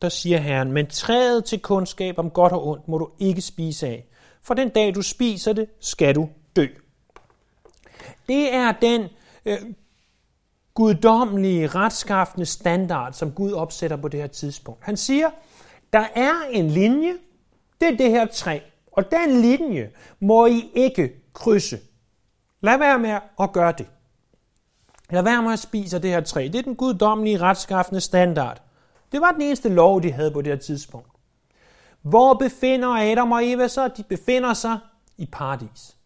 der 0.02 0.08
siger 0.08 0.38
Herren, 0.38 0.72
men 0.72 0.86
træet 0.86 1.44
til 1.44 1.60
kundskab 1.60 2.18
om 2.18 2.30
godt 2.30 2.52
og 2.52 2.66
ondt 2.66 2.88
må 2.88 2.98
du 2.98 3.10
ikke 3.18 3.40
spise 3.40 3.86
af, 3.86 4.06
for 4.42 4.54
den 4.54 4.68
dag 4.68 4.94
du 4.94 5.02
spiser 5.02 5.52
det, 5.52 5.68
skal 5.80 6.14
du 6.14 6.28
dø. 6.56 6.66
Det 8.28 8.54
er 8.54 8.72
den 8.72 9.08
øh, 9.44 9.58
guddommelige, 10.74 11.66
retskaffende 11.66 12.46
standard, 12.46 13.12
som 13.12 13.32
Gud 13.32 13.52
opsætter 13.52 13.96
på 13.96 14.08
det 14.08 14.20
her 14.20 14.26
tidspunkt. 14.26 14.84
Han 14.84 14.96
siger, 14.96 15.30
der 15.92 16.06
er 16.14 16.32
en 16.50 16.70
linje, 16.70 17.12
det 17.80 17.88
er 17.88 17.96
det 17.96 18.10
her 18.10 18.26
træ, 18.26 18.58
og 18.92 19.10
den 19.10 19.40
linje 19.40 19.90
må 20.20 20.46
I 20.46 20.70
ikke 20.74 21.12
krydse. 21.32 21.78
Lad 22.60 22.78
være 22.78 22.98
med 22.98 23.18
at 23.40 23.52
gøre 23.52 23.72
det. 23.78 23.86
Lad 25.10 25.22
være 25.22 25.42
med 25.42 25.52
at 25.52 25.58
spise 25.58 25.98
det 25.98 26.10
her 26.10 26.20
træ. 26.20 26.48
Det 26.52 26.58
er 26.58 26.62
den 26.62 26.76
guddommelige, 26.76 27.38
retskaffende 27.38 28.00
standard. 28.00 28.62
Det 29.12 29.20
var 29.20 29.32
den 29.32 29.42
eneste 29.42 29.68
lov, 29.68 30.02
de 30.02 30.12
havde 30.12 30.30
på 30.30 30.42
det 30.42 30.52
her 30.52 30.58
tidspunkt. 30.58 31.08
Hvor 32.02 32.34
befinder 32.34 32.88
Adam 32.88 33.32
og 33.32 33.46
Eva 33.46 33.68
sig? 33.68 33.96
De 33.96 34.02
befinder 34.02 34.54
sig 34.54 34.78
i 35.16 35.26
paradis. 35.26 35.96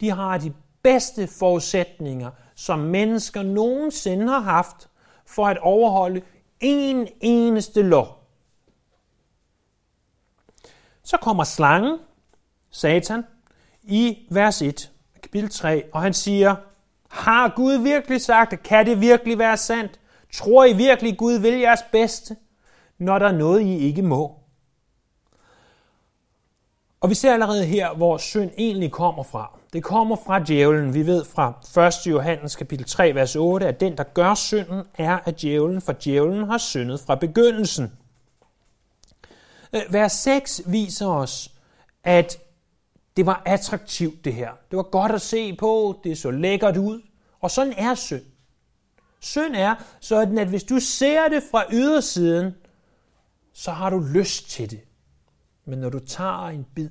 De 0.00 0.10
har 0.10 0.38
de 0.38 0.52
bedste 0.82 1.26
forudsætninger, 1.26 2.30
som 2.54 2.78
mennesker 2.78 3.42
nogensinde 3.42 4.28
har 4.28 4.40
haft 4.40 4.88
for 5.26 5.46
at 5.46 5.58
overholde 5.58 6.22
en 6.60 7.08
eneste 7.20 7.82
lov. 7.82 8.20
Så 11.02 11.16
kommer 11.16 11.44
slangen, 11.44 11.98
Satan, 12.70 13.24
i 13.82 14.26
vers 14.30 14.62
1, 14.62 14.90
kapitel 15.22 15.50
3, 15.50 15.84
og 15.92 16.02
han 16.02 16.14
siger, 16.14 16.56
har 17.08 17.52
Gud 17.56 17.74
virkelig 17.74 18.20
sagt 18.20 18.50
det? 18.50 18.62
Kan 18.62 18.86
det 18.86 19.00
virkelig 19.00 19.38
være 19.38 19.56
sandt? 19.56 19.99
Tror 20.32 20.64
I 20.64 20.72
virkelig, 20.72 21.18
Gud 21.18 21.34
vil 21.38 21.58
jeres 21.58 21.80
bedste, 21.92 22.36
når 22.98 23.18
der 23.18 23.26
er 23.26 23.32
noget, 23.32 23.60
I 23.60 23.78
ikke 23.78 24.02
må? 24.02 24.40
Og 27.00 27.10
vi 27.10 27.14
ser 27.14 27.32
allerede 27.32 27.64
her, 27.64 27.94
hvor 27.94 28.18
synd 28.18 28.50
egentlig 28.58 28.92
kommer 28.92 29.22
fra. 29.22 29.58
Det 29.72 29.82
kommer 29.82 30.16
fra 30.26 30.38
djævlen. 30.38 30.94
Vi 30.94 31.06
ved 31.06 31.24
fra 31.24 31.86
1. 32.06 32.12
Johannes 32.12 32.56
kapitel 32.56 32.86
3, 32.86 33.14
vers 33.14 33.36
8, 33.36 33.66
at 33.66 33.80
den, 33.80 33.96
der 33.96 34.02
gør 34.02 34.34
synden, 34.34 34.82
er 34.98 35.18
af 35.26 35.34
djævlen, 35.34 35.80
for 35.80 35.92
djævlen 35.92 36.44
har 36.44 36.58
syndet 36.58 37.00
fra 37.00 37.14
begyndelsen. 37.14 37.92
Øh, 39.74 39.82
vers 39.90 40.12
6 40.12 40.62
viser 40.66 41.06
os, 41.06 41.50
at 42.04 42.38
det 43.16 43.26
var 43.26 43.42
attraktivt 43.44 44.24
det 44.24 44.34
her. 44.34 44.50
Det 44.70 44.76
var 44.76 44.82
godt 44.82 45.12
at 45.12 45.20
se 45.20 45.56
på, 45.56 46.00
det 46.04 46.18
så 46.18 46.30
lækkert 46.30 46.76
ud. 46.76 47.02
Og 47.40 47.50
sådan 47.50 47.74
er 47.76 47.94
synd. 47.94 48.24
Synd 49.20 49.56
er 49.56 49.74
sådan, 50.00 50.38
at 50.38 50.48
hvis 50.48 50.64
du 50.64 50.80
ser 50.80 51.28
det 51.28 51.42
fra 51.50 51.64
ydersiden, 51.72 52.54
så 53.52 53.70
har 53.70 53.90
du 53.90 53.98
lyst 53.98 54.50
til 54.50 54.70
det. 54.70 54.80
Men 55.64 55.78
når 55.78 55.90
du 55.90 55.98
tager 55.98 56.46
en 56.46 56.66
bid, 56.74 56.90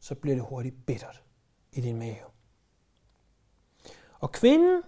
så 0.00 0.14
bliver 0.14 0.36
det 0.36 0.44
hurtigt 0.44 0.86
bittert 0.86 1.22
i 1.72 1.80
din 1.80 1.98
mave. 1.98 2.26
Og 4.20 4.32
kvinden, 4.32 4.82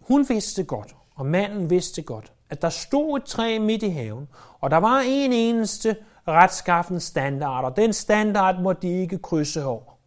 hun 0.00 0.28
vidste 0.28 0.64
godt, 0.64 0.96
og 1.14 1.26
manden 1.26 1.70
vidste 1.70 2.02
godt, 2.02 2.32
at 2.50 2.62
der 2.62 2.68
stod 2.68 3.16
et 3.18 3.24
træ 3.24 3.58
midt 3.58 3.82
i 3.82 3.88
haven, 3.88 4.28
og 4.60 4.70
der 4.70 4.76
var 4.76 5.00
en 5.00 5.32
eneste 5.32 5.96
retskaffen 6.28 7.00
standard, 7.00 7.64
og 7.64 7.76
den 7.76 7.92
standard 7.92 8.62
må 8.62 8.72
de 8.72 9.00
ikke 9.00 9.18
krydse 9.18 9.64
over. 9.64 9.98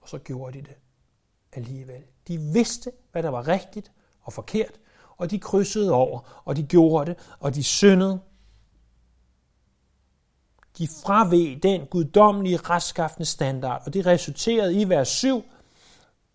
Og 0.00 0.08
så 0.08 0.18
gjorde 0.18 0.58
de 0.58 0.62
det 0.64 0.76
alligevel. 1.52 2.02
De 2.28 2.38
vidste, 2.38 2.92
hvad 3.12 3.22
der 3.22 3.28
var 3.28 3.48
rigtigt 3.48 3.92
og 4.22 4.32
forkert, 4.32 4.80
og 5.16 5.30
de 5.30 5.38
krydsede 5.38 5.92
over, 5.92 6.42
og 6.44 6.56
de 6.56 6.62
gjorde 6.62 7.10
det, 7.10 7.18
og 7.40 7.54
de 7.54 7.64
syndede. 7.64 8.20
De 10.78 10.88
fraveg 11.04 11.62
den 11.62 11.86
guddommelige 11.86 12.56
retskaffende 12.56 13.26
standard, 13.26 13.82
og 13.86 13.94
det 13.94 14.06
resulterede 14.06 14.80
i 14.80 14.88
vers 14.88 15.08
7, 15.08 15.44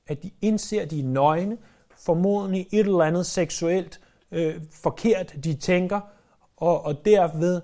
at 0.08 0.24
de 0.24 0.32
indser, 0.42 0.82
at 0.82 0.92
de 0.92 1.00
er 1.00 1.04
nøgne, 1.04 1.58
formodentlig 1.98 2.68
et 2.72 2.80
eller 2.80 3.02
andet 3.02 3.26
seksuelt 3.26 4.00
øh, 4.32 4.62
forkert, 4.72 5.36
de 5.44 5.54
tænker, 5.54 6.02
og, 6.58 6.86
og 6.86 7.06
derved 7.06 7.62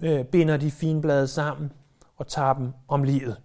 øh, 0.00 0.24
binder 0.24 0.56
de 0.56 0.70
finblade 0.70 1.28
sammen 1.28 1.72
og 2.16 2.28
tager 2.28 2.54
dem 2.54 2.72
om 2.88 3.04
livet. 3.04 3.36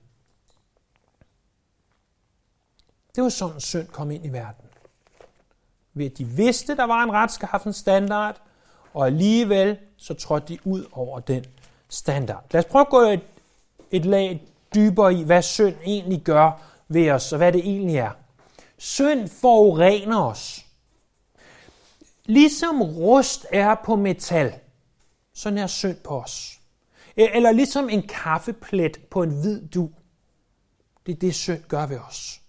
Det 3.16 3.24
var 3.24 3.30
sådan, 3.30 3.60
synd 3.60 3.88
kom 3.88 4.12
ind 4.12 4.26
i 4.26 4.30
verden. 4.30 4.66
Ved 5.94 6.06
at 6.06 6.18
de 6.18 6.26
vidste, 6.26 6.76
der 6.76 6.84
var 6.84 7.04
en 7.04 7.12
retskaffen 7.12 7.74
standard, 7.74 8.42
og 8.94 9.06
alligevel 9.06 9.78
så 9.98 10.14
trådte 10.14 10.48
de 10.48 10.68
ud 10.68 10.86
over 10.92 11.20
den 11.20 11.46
standard. 11.90 12.46
Lad 12.52 12.66
os 12.66 12.72
prøve 12.72 12.82
at 12.82 12.90
gå 12.90 13.02
et, 13.02 13.22
et 13.92 14.06
lag 14.06 14.48
dybere 14.76 15.14
i, 15.14 15.24
hvad 15.24 15.42
synd 15.42 15.76
egentlig 15.86 16.22
gør 16.22 16.62
ved 16.88 17.12
os, 17.12 17.32
og 17.32 17.38
hvad 17.38 17.54
det 17.54 17.60
egentlig 17.60 17.96
er. 17.96 18.12
Synd 18.78 19.28
forurener 19.28 20.22
os. 20.22 20.66
Ligesom 22.26 22.82
rust 22.82 23.46
er 23.52 23.76
på 23.86 23.96
metal, 23.96 24.54
så 25.34 25.50
er 25.50 25.68
synd 25.68 25.98
på 25.98 26.22
os. 26.22 26.60
E, 27.18 27.36
eller 27.36 27.52
ligesom 27.52 27.90
en 27.90 28.08
kaffeplet 28.08 28.98
på 29.12 29.24
en 29.24 29.42
hvid 29.42 29.68
du. 29.68 29.90
Det 31.06 31.12
er 31.12 31.20
det, 31.20 31.36
synd 31.36 31.64
gør 31.64 31.86
ved 31.86 32.00
os. 32.00 32.42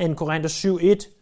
2. 0.00 0.14
Korinther 0.14 0.50
7.1 0.50 1.12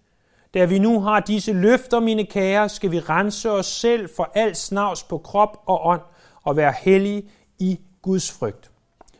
Da 0.54 0.64
vi 0.64 0.78
nu 0.78 1.00
har 1.00 1.20
disse 1.20 1.52
løfter, 1.52 2.00
mine 2.00 2.26
kære, 2.26 2.68
skal 2.68 2.90
vi 2.90 3.00
rense 3.00 3.50
os 3.50 3.66
selv 3.66 4.08
for 4.16 4.30
al 4.34 4.56
snavs 4.56 5.02
på 5.02 5.18
krop 5.18 5.62
og 5.66 5.86
ånd 5.86 6.00
og 6.42 6.56
være 6.56 6.74
hellige 6.80 7.30
i 7.58 7.80
Guds 8.02 8.32
frygt. 8.32 8.70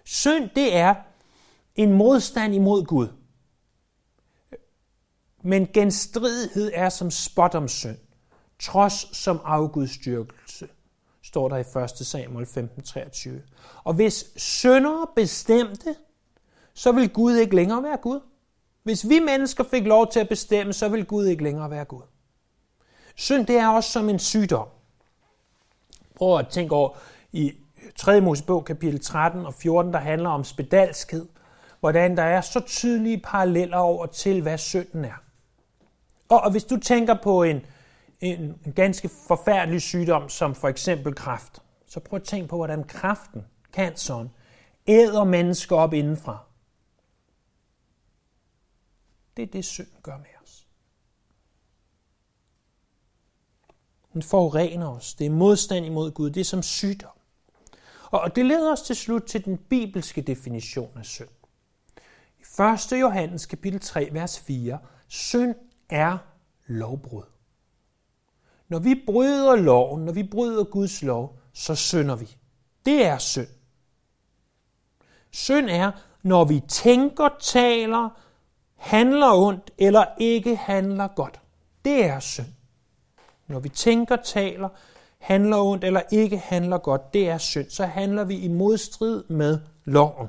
Synd, 0.04 0.50
det 0.56 0.76
er 0.76 0.94
en 1.76 1.92
modstand 1.92 2.54
imod 2.54 2.84
Gud. 2.84 3.08
Men 5.42 5.66
genstridighed 5.66 6.70
er 6.74 6.88
som 6.88 7.10
spot 7.10 7.54
om 7.54 7.68
synd, 7.68 7.98
trods 8.58 9.16
som 9.16 9.40
afgudstyrkelse, 9.44 10.68
står 11.22 11.48
der 11.48 11.56
i 11.56 11.84
1. 12.00 12.06
Samuel 12.06 12.46
15:23. 12.46 13.30
Og 13.84 13.94
hvis 13.94 14.24
syndere 14.36 15.06
bestemte, 15.16 15.96
så 16.74 16.92
vil 16.92 17.08
Gud 17.08 17.36
ikke 17.36 17.56
længere 17.56 17.82
være 17.82 17.96
Gud. 17.96 18.20
Hvis 18.84 19.08
vi 19.08 19.18
mennesker 19.18 19.64
fik 19.64 19.86
lov 19.86 20.10
til 20.10 20.20
at 20.20 20.28
bestemme, 20.28 20.72
så 20.72 20.88
vil 20.88 21.04
Gud 21.04 21.26
ikke 21.26 21.44
længere 21.44 21.70
være 21.70 21.84
Gud. 21.84 22.02
Synd, 23.16 23.46
det 23.46 23.56
er 23.56 23.68
også 23.68 23.90
som 23.90 24.08
en 24.08 24.18
sygdom. 24.18 24.66
Prøv 26.16 26.38
at 26.38 26.48
tænke 26.48 26.74
over 26.74 26.90
i 27.32 27.52
3. 27.96 28.20
Mosebog 28.20 28.64
kapitel 28.64 29.00
13 29.00 29.46
og 29.46 29.54
14, 29.54 29.92
der 29.92 29.98
handler 29.98 30.30
om 30.30 30.44
spedalskhed, 30.44 31.26
hvordan 31.80 32.16
der 32.16 32.22
er 32.22 32.40
så 32.40 32.60
tydelige 32.60 33.20
paralleller 33.20 33.76
over 33.76 34.06
til, 34.06 34.42
hvad 34.42 34.58
synden 34.58 35.04
er. 35.04 35.22
Og, 36.28 36.40
og 36.40 36.50
hvis 36.50 36.64
du 36.64 36.76
tænker 36.76 37.14
på 37.22 37.42
en, 37.42 37.66
en, 38.20 38.54
en 38.66 38.72
ganske 38.72 39.10
forfærdelig 39.28 39.82
sygdom, 39.82 40.28
som 40.28 40.54
for 40.54 40.68
eksempel 40.68 41.14
kræft, 41.14 41.62
så 41.86 42.00
prøv 42.00 42.16
at 42.16 42.22
tænke 42.22 42.48
på, 42.48 42.56
hvordan 42.56 42.84
kræften, 42.84 43.44
canceren, 43.72 44.30
æder 44.86 45.24
mennesker 45.24 45.76
op 45.76 45.94
indenfra. 45.94 46.38
Det 49.36 49.42
er 49.42 49.46
det, 49.46 49.64
synd 49.64 49.88
gør 50.02 50.16
med 50.16 50.26
os. 50.42 50.66
Den 54.12 54.22
forurener 54.22 54.88
os. 54.88 55.14
Det 55.14 55.26
er 55.26 55.30
modstand 55.30 55.86
imod 55.86 56.10
Gud. 56.10 56.30
Det 56.30 56.40
er 56.40 56.44
som 56.44 56.62
sygdom. 56.62 57.10
Og 58.10 58.36
det 58.36 58.46
leder 58.46 58.72
os 58.72 58.82
til 58.82 58.96
slut 58.96 59.22
til 59.22 59.44
den 59.44 59.58
bibelske 59.58 60.22
definition 60.22 60.98
af 60.98 61.04
synd. 61.04 61.28
I 62.38 62.62
1. 62.94 63.00
Johannes 63.00 63.46
kapitel 63.46 63.80
3, 63.80 64.08
vers 64.12 64.40
4. 64.40 64.78
Synd 65.08 65.54
er 65.88 66.18
lovbrud. 66.66 67.22
Når 68.68 68.78
vi 68.78 69.02
bryder 69.06 69.56
loven, 69.56 70.04
når 70.04 70.12
vi 70.12 70.22
bryder 70.22 70.64
Guds 70.64 71.02
lov, 71.02 71.38
så 71.52 71.74
synder 71.74 72.16
vi. 72.16 72.36
Det 72.86 73.06
er 73.06 73.18
synd. 73.18 73.48
Synd 75.30 75.70
er, 75.70 75.92
når 76.22 76.44
vi 76.44 76.60
tænker, 76.68 77.28
taler, 77.40 78.10
handler 78.84 79.32
ondt 79.32 79.70
eller 79.78 80.04
ikke 80.18 80.56
handler 80.56 81.08
godt. 81.08 81.40
Det 81.84 82.04
er 82.04 82.20
synd. 82.20 82.46
Når 83.46 83.60
vi 83.60 83.68
tænker, 83.68 84.16
taler, 84.16 84.68
handler 85.18 85.56
ondt 85.56 85.84
eller 85.84 86.02
ikke 86.12 86.38
handler 86.38 86.78
godt, 86.78 87.14
det 87.14 87.28
er 87.28 87.38
synd. 87.38 87.70
Så 87.70 87.86
handler 87.86 88.24
vi 88.24 88.38
i 88.38 88.48
modstrid 88.48 89.24
med 89.28 89.58
loven. 89.84 90.28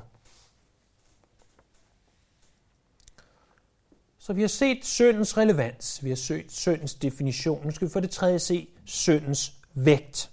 Så 4.18 4.32
vi 4.32 4.40
har 4.40 4.48
set 4.48 4.84
syndens 4.84 5.36
relevans, 5.36 6.04
vi 6.04 6.08
har 6.08 6.16
set 6.16 6.52
syndens 6.52 6.94
definition. 6.94 7.64
Nu 7.64 7.70
skal 7.70 7.88
vi 7.88 7.92
for 7.92 8.00
det 8.00 8.10
tredje 8.10 8.38
se 8.38 8.68
syndens 8.84 9.52
vægt. 9.74 10.30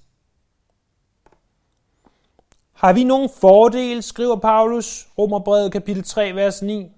Har 2.74 2.94
vi 2.94 3.04
nogen 3.04 3.30
fordel, 3.42 4.04
skriver 4.04 4.36
Paulus, 4.36 5.08
Romerbrevet 5.18 5.72
kapitel 5.72 6.04
3, 6.04 6.36
vers 6.36 6.62
9? 6.62 6.92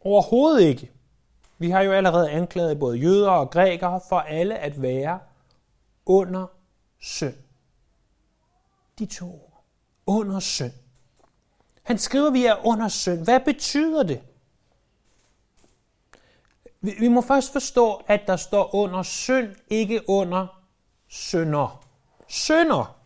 Overhovedet 0.00 0.60
ikke. 0.60 0.90
Vi 1.58 1.70
har 1.70 1.82
jo 1.82 1.92
allerede 1.92 2.30
anklaget 2.30 2.78
både 2.78 2.96
jøder 2.96 3.30
og 3.30 3.50
grækere 3.50 4.00
for 4.08 4.18
alle 4.18 4.58
at 4.58 4.82
være 4.82 5.18
under 6.06 6.46
synd. 6.98 7.34
De 8.98 9.06
to 9.06 9.26
ord. 9.26 9.64
Under 10.06 10.40
synd. 10.40 10.72
Han 11.82 11.98
skriver, 11.98 12.26
at 12.26 12.32
vi 12.32 12.46
er 12.46 12.66
under 12.66 12.88
synd. 12.88 13.24
Hvad 13.24 13.40
betyder 13.40 14.02
det? 14.02 14.22
Vi, 16.80 16.94
vi 16.98 17.08
må 17.08 17.20
først 17.20 17.52
forstå, 17.52 18.02
at 18.06 18.20
der 18.26 18.36
står 18.36 18.74
under 18.74 19.02
synd, 19.02 19.56
ikke 19.68 20.08
under 20.08 20.62
synder. 21.08 21.84
Synder, 22.28 22.98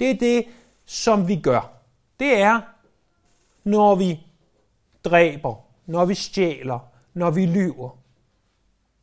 det 0.00 0.10
er 0.10 0.14
det, 0.14 0.46
som 0.86 1.28
vi 1.28 1.40
gør. 1.40 1.72
Det 2.20 2.38
er, 2.38 2.60
når 3.64 3.94
vi 3.94 4.26
dræber, 5.04 5.54
når 5.86 6.04
vi 6.04 6.14
stjæler, 6.14 6.78
når 7.14 7.30
vi 7.30 7.46
lyver. 7.46 7.98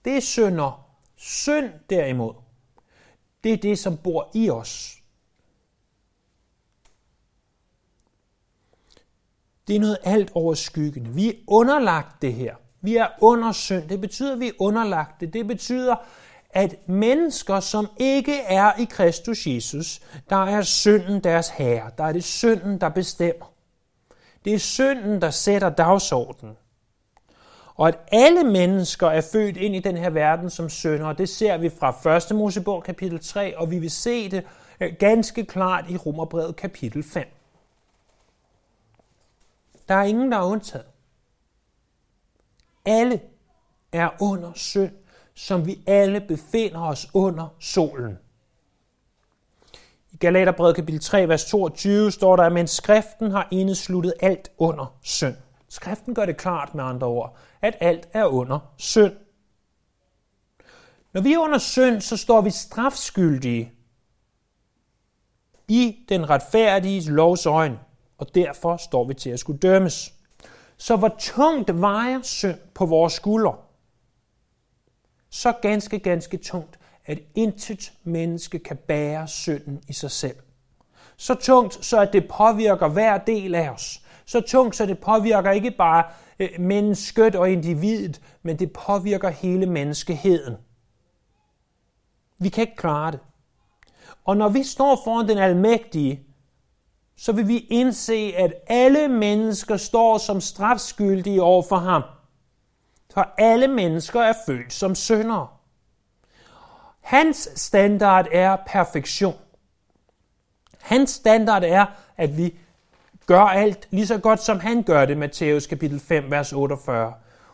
Det 0.06 0.18
er 0.18 0.22
synder. 0.22 0.86
Synd 1.16 1.72
derimod, 1.90 2.34
det 3.44 3.54
er 3.54 3.58
det, 3.58 3.80
som 3.80 3.98
bor 3.98 4.32
i 4.34 4.50
os. 4.50 4.96
Det 9.68 9.76
er 9.76 9.80
noget 9.80 9.98
alt 10.04 10.32
overskyggende. 10.34 11.10
Vi 11.10 11.30
er 11.30 11.34
underlagt 11.48 12.22
det 12.22 12.34
her. 12.34 12.56
Vi 12.82 12.96
er 12.96 13.08
under 13.22 13.52
synd. 13.52 13.90
Det 13.90 14.02
betyder, 14.02 14.34
at 14.34 14.40
vi 14.40 14.48
er 14.48 14.52
underlagt 14.60 15.22
det. 15.22 15.34
Det 15.34 15.48
betyder, 15.48 15.96
at 16.50 16.88
mennesker, 16.88 17.60
som 17.60 17.88
ikke 17.98 18.40
er 18.40 18.74
i 18.80 18.84
Kristus 18.84 19.48
Jesus, 19.48 20.02
der 20.30 20.36
er 20.36 20.62
synden 20.62 21.24
deres 21.24 21.50
herre. 21.50 21.92
Der 21.98 22.04
er 22.04 22.12
det 22.12 22.24
synden, 22.24 22.82
der 22.82 22.90
bestemmer. 22.90 23.46
Det 24.46 24.54
er 24.54 24.60
synden, 24.60 25.22
der 25.22 25.30
sætter 25.30 25.70
dagsordenen. 25.70 26.58
Og 27.76 27.88
at 27.88 28.00
alle 28.12 28.44
mennesker 28.44 29.08
er 29.08 29.22
født 29.22 29.58
ind 29.58 29.76
i 29.76 29.80
den 29.80 29.98
her 29.98 30.10
verden 30.10 30.50
som 30.50 30.70
syndere, 30.70 31.14
det 31.14 31.30
ser 31.30 31.58
vi 31.58 31.70
fra 31.70 32.16
1. 32.18 32.36
Mosebog 32.36 32.84
kapitel 32.84 33.20
3, 33.20 33.58
og 33.58 33.72
vi 33.72 33.80
vil 33.80 33.92
se 33.92 34.32
det 34.32 34.46
øh, 34.80 34.94
ganske 35.00 35.46
klart 35.46 35.90
i 35.90 35.98
Romerbrevet 35.98 36.56
kapitel 36.56 37.04
5. 37.04 37.28
Der 39.88 39.96
er 39.96 40.04
ingen, 40.04 40.32
der 40.32 40.38
er 40.38 40.44
undtaget. 40.44 40.86
Alle 42.86 43.22
er 43.92 44.10
under 44.22 44.52
synd, 44.56 44.92
som 45.34 45.66
vi 45.66 45.80
alle 45.88 46.22
befinder 46.22 46.82
os 46.82 47.08
under 47.14 47.48
solen. 47.60 48.18
Galaterbrevet 50.20 50.76
kapitel 50.76 51.02
3, 51.02 51.30
vers 51.30 51.46
22 51.46 52.12
står 52.12 52.36
der, 52.36 52.44
at 52.44 52.70
skriften 52.70 53.32
har 53.32 53.48
indesluttet 53.52 54.14
alt 54.20 54.52
under 54.58 54.98
synd. 55.02 55.36
Skriften 55.70 56.16
gør 56.16 56.26
det 56.26 56.38
klart 56.38 56.76
med 56.76 56.84
andre 56.84 57.08
ord, 57.08 57.38
at 57.62 57.76
alt 57.80 58.08
er 58.14 58.26
under 58.26 58.60
synd. 58.78 59.14
Når 61.14 61.22
vi 61.22 61.34
er 61.34 61.40
under 61.40 61.58
synd, 61.58 62.02
så 62.02 62.18
står 62.18 62.42
vi 62.42 62.50
strafskyldige 62.50 63.72
i 65.68 66.06
den 66.10 66.30
retfærdige 66.30 67.12
lovs 67.12 67.46
øjne, 67.46 67.80
og 68.18 68.36
derfor 68.36 68.78
står 68.78 69.04
vi 69.04 69.14
til 69.14 69.30
at 69.30 69.40
skulle 69.40 69.60
dømmes. 69.60 70.14
Så 70.78 70.96
hvor 70.96 71.16
tungt 71.20 71.82
vejer 71.82 72.22
synd 72.22 72.60
på 72.74 72.86
vores 72.86 73.14
skuldre? 73.14 73.56
Så 75.30 75.54
ganske, 75.62 76.00
ganske 76.00 76.38
tungt, 76.38 76.79
at 77.10 77.20
intet 77.36 77.94
menneske 78.04 78.60
kan 78.60 78.78
bære 78.78 79.28
synden 79.28 79.82
i 79.88 79.94
sig 79.94 80.12
selv. 80.12 80.36
Så 81.18 81.36
tungt, 81.36 81.86
så 81.86 82.02
at 82.02 82.14
det 82.14 82.28
påvirker 82.28 82.88
hver 82.88 83.18
del 83.18 83.56
af 83.56 83.70
os. 83.70 84.02
Så 84.26 84.42
tungt, 84.42 84.76
så 84.76 84.86
det 84.86 85.00
påvirker 85.00 85.52
ikke 85.52 85.72
bare 85.72 86.04
øh, 86.40 86.50
mennesket 86.60 87.36
og 87.36 87.52
individet, 87.52 88.22
men 88.44 88.60
det 88.60 88.72
påvirker 88.72 89.30
hele 89.30 89.66
menneskeheden. 89.66 90.56
Vi 92.38 92.50
kan 92.50 92.62
ikke 92.62 92.76
klare 92.76 93.12
det. 93.12 93.20
Og 94.26 94.38
når 94.38 94.50
vi 94.50 94.64
står 94.64 95.02
foran 95.04 95.28
den 95.28 95.38
almægtige, 95.38 96.24
så 97.18 97.32
vil 97.32 97.48
vi 97.48 97.58
indse, 97.58 98.34
at 98.38 98.54
alle 98.68 99.08
mennesker 99.08 99.78
står 99.78 100.18
som 100.18 100.42
strafskyldige 100.42 101.42
over 101.42 101.64
for 101.70 101.78
ham. 101.78 102.04
For 103.14 103.34
alle 103.38 103.68
mennesker 103.68 104.22
er 104.22 104.34
født 104.46 104.74
som 104.74 104.96
syndere. 104.96 105.48
Hans 107.10 107.50
standard 107.56 108.28
er 108.32 108.58
perfektion. 108.68 109.38
Hans 110.82 111.10
standard 111.10 111.64
er, 111.64 111.86
at 112.18 112.38
vi 112.38 112.60
gør 113.26 113.42
alt 113.42 113.88
lige 113.92 114.08
så 114.08 114.18
godt, 114.18 114.40
som 114.40 114.60
han 114.60 114.84
gør 114.84 115.06
det, 115.06 115.18
Matthæus 115.18 115.68
kapitel 115.68 116.00
5, 116.00 116.32
vers 116.32 116.54
48. 116.54 117.14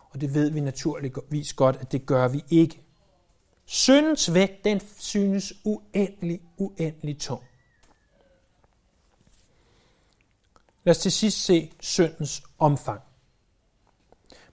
Og 0.10 0.22
det 0.22 0.34
ved 0.34 0.50
vi 0.50 0.60
naturligvis 0.60 1.54
godt, 1.54 1.76
at 1.76 1.92
det 1.92 2.06
gør 2.06 2.28
vi 2.28 2.44
ikke. 2.50 2.82
Syndens 3.66 4.34
vægt, 4.34 4.66
den 4.66 4.82
synes 4.98 5.54
uendelig, 5.66 6.42
uendelig 6.58 7.20
tung. 7.20 7.44
Lad 10.84 10.92
os 10.92 10.98
til 10.98 11.12
sidst 11.12 11.46
se 11.46 11.72
syndens 11.80 12.44
omfang. 12.60 13.02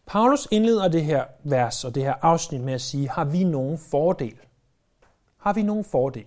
Paulus 0.06 0.48
indleder 0.50 0.88
det 0.88 1.04
her 1.04 1.24
vers 1.44 1.84
og 1.84 1.94
det 1.94 2.02
her 2.02 2.14
afsnit 2.22 2.60
med 2.60 2.72
at 2.72 2.80
sige, 2.80 3.08
har 3.08 3.24
vi 3.24 3.44
nogen 3.44 3.78
fordel? 3.90 4.38
Har 5.42 5.52
vi 5.52 5.62
nogen 5.62 5.85
fordel? 5.85 6.24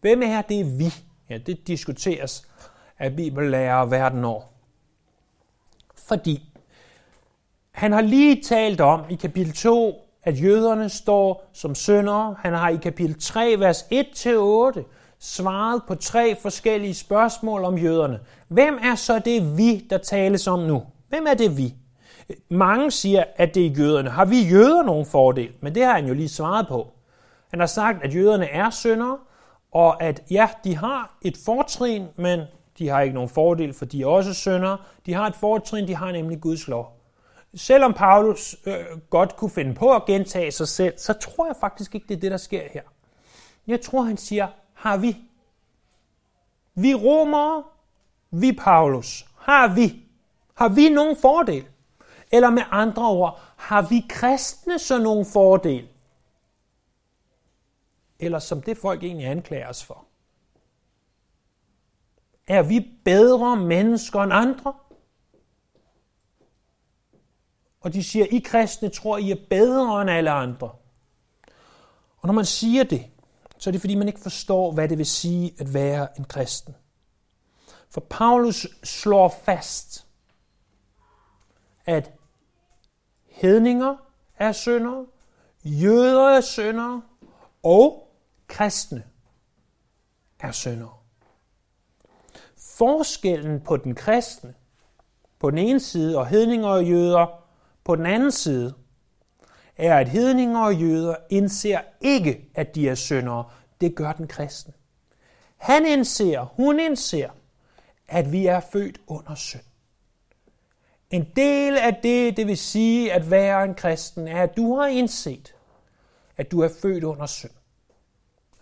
Hvem 0.00 0.22
er 0.22 0.42
det 0.42 0.78
vi? 0.78 0.94
Ja, 1.30 1.38
det 1.38 1.66
diskuteres 1.66 2.48
af 2.98 3.16
bibellærer 3.16 3.86
verden 3.86 4.24
over. 4.24 4.42
Fordi 5.94 6.52
han 7.72 7.92
har 7.92 8.00
lige 8.00 8.42
talt 8.42 8.80
om 8.80 9.00
i 9.10 9.14
kapitel 9.14 9.52
2, 9.52 9.94
at 10.22 10.42
jøderne 10.42 10.88
står 10.88 11.50
som 11.52 11.74
syndere. 11.74 12.36
Han 12.38 12.52
har 12.52 12.68
i 12.68 12.76
kapitel 12.76 13.20
3, 13.20 13.56
vers 13.58 13.82
1-8 13.82 14.82
svaret 15.18 15.82
på 15.88 15.94
tre 15.94 16.36
forskellige 16.42 16.94
spørgsmål 16.94 17.64
om 17.64 17.78
jøderne. 17.78 18.20
Hvem 18.48 18.78
er 18.82 18.94
så 18.94 19.18
det 19.18 19.56
vi, 19.56 19.86
der 19.90 19.98
tales 19.98 20.46
om 20.46 20.58
nu? 20.58 20.82
Hvem 21.08 21.26
er 21.26 21.34
det 21.34 21.56
vi? 21.56 21.74
Mange 22.48 22.90
siger, 22.90 23.24
at 23.36 23.54
det 23.54 23.66
er 23.66 23.70
jøderne. 23.70 24.10
Har 24.10 24.24
vi 24.24 24.40
jøder 24.40 24.82
nogen 24.82 25.06
fordel? 25.06 25.52
Men 25.60 25.74
det 25.74 25.84
har 25.84 25.94
han 25.94 26.06
jo 26.06 26.14
lige 26.14 26.28
svaret 26.28 26.68
på. 26.68 26.93
Han 27.54 27.60
har 27.60 27.66
sagt, 27.66 28.04
at 28.04 28.14
jøderne 28.14 28.46
er 28.46 28.70
syndere, 28.70 29.18
og 29.72 30.02
at 30.02 30.22
ja, 30.30 30.48
de 30.64 30.76
har 30.76 31.16
et 31.22 31.36
fortrin, 31.44 32.06
men 32.16 32.40
de 32.78 32.88
har 32.88 33.00
ikke 33.00 33.14
nogen 33.14 33.28
fordel, 33.28 33.74
for 33.74 33.84
de 33.84 34.02
er 34.02 34.06
også 34.06 34.34
syndere. 34.34 34.78
De 35.06 35.14
har 35.14 35.26
et 35.26 35.34
fortrin, 35.34 35.88
de 35.88 35.94
har 35.94 36.12
nemlig 36.12 36.40
Guds 36.40 36.68
lov. 36.68 37.00
Selvom 37.54 37.92
Paulus 37.92 38.56
øh, 38.66 38.74
godt 39.10 39.36
kunne 39.36 39.50
finde 39.50 39.74
på 39.74 39.94
at 39.94 40.04
gentage 40.04 40.52
sig 40.52 40.68
selv, 40.68 40.94
så 40.98 41.12
tror 41.12 41.46
jeg 41.46 41.56
faktisk 41.60 41.94
ikke, 41.94 42.06
det 42.08 42.16
er 42.16 42.20
det, 42.20 42.30
der 42.30 42.36
sker 42.36 42.62
her. 42.72 42.82
Jeg 43.66 43.80
tror, 43.80 44.02
han 44.02 44.16
siger, 44.16 44.46
har 44.74 44.96
vi. 44.96 45.16
Vi 46.74 46.94
romere, 46.94 47.62
vi 48.30 48.52
Paulus, 48.52 49.26
har 49.38 49.74
vi. 49.74 50.02
Har 50.54 50.68
vi 50.68 50.88
nogen 50.88 51.16
fordel? 51.16 51.64
Eller 52.32 52.50
med 52.50 52.62
andre 52.70 53.06
ord, 53.08 53.40
har 53.56 53.82
vi 53.82 54.06
kristne 54.08 54.78
så 54.78 54.98
nogen 54.98 55.26
fordel? 55.26 55.88
Eller 58.24 58.38
som 58.38 58.62
det 58.62 58.78
folk 58.78 59.02
egentlig 59.02 59.26
anklager 59.26 59.68
os 59.68 59.84
for. 59.84 60.06
Er 62.46 62.62
vi 62.62 62.90
bedre 63.04 63.56
mennesker 63.56 64.20
end 64.20 64.32
andre? 64.32 64.74
Og 67.80 67.92
de 67.92 68.04
siger, 68.04 68.26
I 68.30 68.38
kristne 68.38 68.88
tror, 68.88 69.18
I 69.18 69.30
er 69.30 69.36
bedre 69.50 70.02
end 70.02 70.10
alle 70.10 70.30
andre. 70.30 70.70
Og 72.16 72.26
når 72.26 72.32
man 72.32 72.44
siger 72.44 72.84
det, 72.84 73.06
så 73.58 73.70
er 73.70 73.72
det 73.72 73.80
fordi, 73.80 73.94
man 73.94 74.08
ikke 74.08 74.20
forstår, 74.20 74.72
hvad 74.72 74.88
det 74.88 74.98
vil 74.98 75.06
sige 75.06 75.54
at 75.58 75.74
være 75.74 76.18
en 76.18 76.24
kristen. 76.24 76.74
For 77.90 78.00
Paulus 78.00 78.66
slår 78.82 79.28
fast, 79.44 80.06
at 81.86 82.12
hedninger 83.26 83.96
er 84.36 84.52
syndere, 84.52 85.06
jøder 85.64 86.28
er 86.28 86.40
syndere, 86.40 87.02
og 87.62 88.03
kristne 88.48 89.04
er 90.40 90.52
syndere. 90.52 90.94
Forskellen 92.56 93.60
på 93.60 93.76
den 93.76 93.94
kristne 93.94 94.54
på 95.44 95.50
den 95.50 95.58
ene 95.58 95.80
side 95.80 96.18
og 96.18 96.26
hedninger 96.26 96.68
og 96.68 96.84
jøder 96.84 97.44
på 97.84 97.96
den 97.96 98.06
anden 98.06 98.32
side, 98.32 98.74
er, 99.76 99.98
at 99.98 100.08
hedninger 100.08 100.60
og 100.60 100.74
jøder 100.74 101.16
indser 101.30 101.80
ikke, 102.00 102.50
at 102.54 102.74
de 102.74 102.88
er 102.88 102.94
syndere. 102.94 103.44
Det 103.80 103.94
gør 103.94 104.12
den 104.12 104.28
kristne. 104.28 104.74
Han 105.56 105.86
indser, 105.86 106.40
hun 106.40 106.80
indser, 106.80 107.30
at 108.08 108.32
vi 108.32 108.46
er 108.46 108.60
født 108.60 109.00
under 109.06 109.34
synd. 109.34 109.62
En 111.10 111.28
del 111.36 111.78
af 111.78 111.98
det, 112.02 112.36
det 112.36 112.46
vil 112.46 112.58
sige 112.58 113.12
at 113.12 113.30
være 113.30 113.64
en 113.64 113.74
kristen, 113.74 114.28
er, 114.28 114.42
at 114.42 114.56
du 114.56 114.76
har 114.76 114.86
indset, 114.86 115.54
at 116.36 116.50
du 116.50 116.60
er 116.60 116.68
født 116.82 117.04
under 117.04 117.26
synd. 117.26 117.50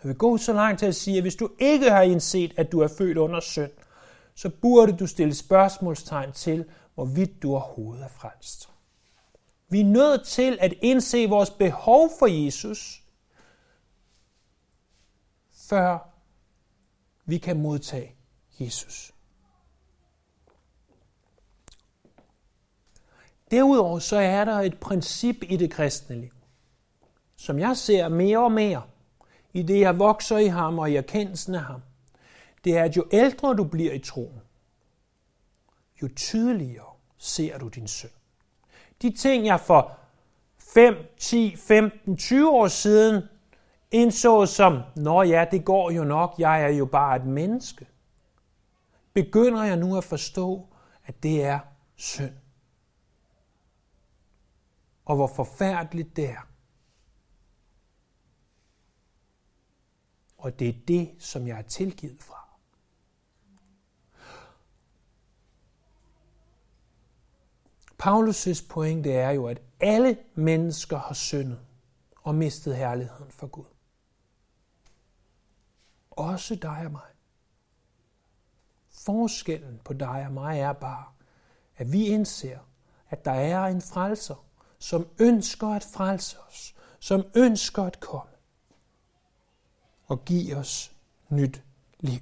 Jeg 0.03 0.09
vil 0.09 0.17
gå 0.17 0.37
så 0.37 0.53
langt 0.53 0.79
til 0.79 0.85
at 0.85 0.95
sige, 0.95 1.17
at 1.17 1.23
hvis 1.23 1.35
du 1.35 1.49
ikke 1.59 1.89
har 1.89 2.01
indset, 2.01 2.53
at 2.57 2.71
du 2.71 2.79
er 2.79 2.87
født 2.87 3.17
under 3.17 3.39
synd, 3.39 3.71
så 4.35 4.49
burde 4.49 4.97
du 4.97 5.07
stille 5.07 5.35
spørgsmålstegn 5.35 6.31
til, 6.31 6.65
hvorvidt 6.95 7.43
du 7.43 7.51
overhovedet 7.51 8.03
er 8.03 8.07
frelst. 8.07 8.69
Vi 9.69 9.79
er 9.79 9.85
nødt 9.85 10.27
til 10.27 10.57
at 10.61 10.73
indse 10.81 11.29
vores 11.29 11.49
behov 11.49 12.09
for 12.19 12.27
Jesus, 12.27 13.03
før 15.69 16.09
vi 17.25 17.37
kan 17.37 17.61
modtage 17.61 18.15
Jesus. 18.59 19.13
Derudover 23.51 23.99
så 23.99 24.17
er 24.17 24.45
der 24.45 24.59
et 24.59 24.79
princip 24.79 25.35
i 25.43 25.57
det 25.57 25.71
kristne 25.71 26.15
liv, 26.21 26.33
som 27.35 27.59
jeg 27.59 27.77
ser 27.77 28.07
mere 28.07 28.39
og 28.39 28.51
mere, 28.51 28.83
i 29.53 29.63
det 29.63 29.79
jeg 29.79 29.99
vokser 29.99 30.37
i 30.37 30.47
ham 30.47 30.79
og 30.79 30.91
i 30.91 30.95
erkendelsen 30.95 31.55
af 31.55 31.61
ham. 31.61 31.81
Det 32.63 32.77
er, 32.77 32.83
at 32.83 32.97
jo 32.97 33.05
ældre 33.11 33.55
du 33.55 33.63
bliver 33.63 33.93
i 33.93 33.99
troen, 33.99 34.41
jo 36.01 36.09
tydeligere 36.15 36.93
ser 37.17 37.57
du 37.57 37.67
din 37.67 37.87
synd. 37.87 38.11
De 39.01 39.11
ting, 39.11 39.45
jeg 39.45 39.59
for 39.59 39.97
5, 40.73 40.95
10, 41.17 41.55
15, 41.55 42.17
20 42.17 42.49
år 42.49 42.67
siden 42.67 43.23
indså 43.91 44.45
som, 44.45 44.81
nå 44.95 45.21
ja, 45.21 45.45
det 45.51 45.65
går 45.65 45.91
jo 45.91 46.03
nok, 46.03 46.35
jeg 46.37 46.63
er 46.63 46.67
jo 46.67 46.85
bare 46.85 47.15
et 47.15 47.25
menneske, 47.25 47.87
begynder 49.13 49.63
jeg 49.63 49.77
nu 49.77 49.97
at 49.97 50.03
forstå, 50.03 50.67
at 51.05 51.23
det 51.23 51.43
er 51.43 51.59
synd. 51.95 52.33
Og 55.05 55.15
hvor 55.15 55.27
forfærdeligt 55.27 56.15
det 56.15 56.29
er. 56.29 56.47
Og 60.43 60.59
det 60.59 60.69
er 60.69 60.73
det, 60.87 61.15
som 61.19 61.47
jeg 61.47 61.57
er 61.57 61.61
tilgivet 61.61 62.23
fra. 62.23 62.47
Paulus' 68.03 68.67
pointe 68.69 69.11
er 69.11 69.31
jo, 69.31 69.47
at 69.47 69.61
alle 69.79 70.17
mennesker 70.35 70.97
har 70.97 71.13
syndet 71.13 71.59
og 72.15 72.35
mistet 72.35 72.75
herligheden 72.75 73.31
for 73.31 73.47
Gud. 73.47 73.65
Også 76.11 76.55
dig 76.55 76.81
og 76.85 76.91
mig. 76.91 77.11
Forskellen 78.89 79.81
på 79.85 79.93
dig 79.93 80.25
og 80.27 80.33
mig 80.33 80.59
er 80.59 80.73
bare, 80.73 81.05
at 81.77 81.91
vi 81.91 82.07
indser, 82.07 82.59
at 83.09 83.25
der 83.25 83.31
er 83.31 83.65
en 83.65 83.81
frelser, 83.81 84.45
som 84.79 85.07
ønsker 85.19 85.67
at 85.67 85.83
frelse 85.83 86.37
os, 86.47 86.75
som 86.99 87.23
ønsker 87.35 87.83
at 87.83 87.99
komme 87.99 88.32
og 90.13 90.25
give 90.25 90.55
os 90.55 90.91
nyt 91.29 91.61
liv. 91.99 92.19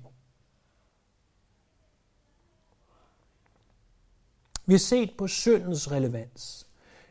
Vi 4.66 4.74
har 4.74 4.80
set 4.80 5.18
på 5.18 5.28
syndens 5.28 5.92
relevans. 5.92 6.68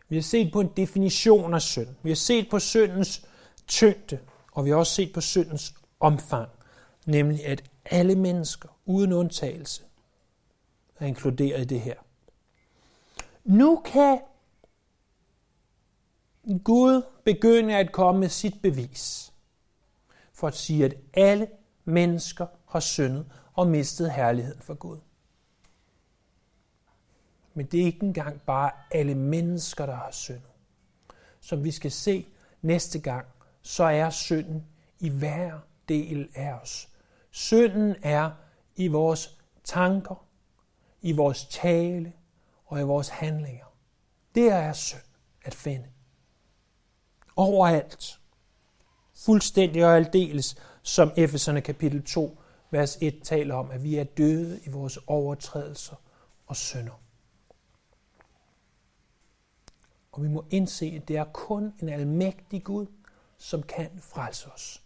Vi 0.09 0.17
har 0.17 0.23
set 0.23 0.53
på 0.53 0.61
en 0.61 0.73
definition 0.77 1.55
af 1.55 1.63
synd. 1.63 1.89
Vi 2.03 2.11
har 2.11 2.17
set 2.17 2.51
på 2.51 2.59
syndens 2.59 3.27
tyngde, 3.67 4.19
og 4.53 4.65
vi 4.65 4.71
har 4.71 4.77
også 4.77 4.95
set 4.95 5.13
på 5.13 5.21
syndens 5.21 5.75
omfang, 6.01 6.49
nemlig 7.07 7.47
at 7.47 7.71
alle 7.85 8.15
mennesker, 8.15 8.69
uden 8.85 9.13
undtagelse, 9.13 9.83
er 10.97 11.07
inkluderet 11.07 11.61
i 11.61 11.65
det 11.65 11.81
her. 11.81 11.97
Nu 13.45 13.83
kan 13.85 14.21
Gud 16.65 17.03
begynde 17.25 17.77
at 17.77 17.93
komme 17.93 18.21
med 18.21 18.29
sit 18.29 18.63
bevis 18.63 19.30
for 20.41 20.49
at 20.49 20.57
sige, 20.57 20.85
at 20.85 20.95
alle 21.15 21.49
mennesker 21.85 22.47
har 22.69 22.81
syndet 22.81 23.33
og 23.55 23.67
mistet 23.67 24.13
herligheden 24.13 24.63
for 24.63 24.75
Gud. 24.75 24.99
Men 27.55 27.67
det 27.67 27.81
er 27.81 27.85
ikke 27.85 28.03
engang 28.03 28.43
bare 28.43 28.71
alle 28.91 29.15
mennesker, 29.15 29.87
der 29.87 29.95
har 29.95 30.11
syndet. 30.11 30.51
Som 31.41 31.65
vi 31.65 31.71
skal 31.71 31.91
se 31.91 32.27
næste 32.63 33.01
gang, 33.01 33.27
så 33.63 33.85
er 33.85 34.11
synden 34.11 34.67
i 34.99 35.09
hver 35.09 35.59
del 35.89 36.29
af 36.35 36.53
os. 36.53 36.89
Synden 37.31 37.97
er 38.03 38.31
i 38.77 38.89
vores 38.89 39.39
tanker, 39.65 40.27
i 41.01 41.13
vores 41.13 41.47
tale 41.47 42.13
og 42.67 42.81
i 42.81 42.83
vores 42.83 43.09
handlinger. 43.09 43.67
Det 44.35 44.53
er 44.53 44.73
synd 44.73 45.03
at 45.45 45.55
finde. 45.55 45.89
Overalt. 47.37 48.20
Fuldstændig 49.21 49.85
og 49.87 49.97
aldeles, 49.97 50.57
som 50.83 51.13
Efeserne 51.17 51.61
kapitel 51.61 52.03
2, 52.03 52.39
vers 52.71 52.99
1 53.01 53.21
taler 53.23 53.55
om, 53.55 53.71
at 53.71 53.83
vi 53.83 53.97
er 53.97 54.05
døde 54.05 54.61
i 54.67 54.71
vores 54.71 54.99
overtrædelser 55.07 55.97
og 56.47 56.57
synder. 56.57 57.03
Og 60.13 60.23
vi 60.23 60.29
må 60.29 60.45
indse, 60.51 60.87
at 60.87 61.09
det 61.09 61.17
er 61.17 61.25
kun 61.25 61.75
en 61.83 61.89
almægtig 61.89 62.65
Gud, 62.65 62.87
som 63.39 63.63
kan 63.63 63.91
frelse 64.01 64.51
os. 64.53 64.83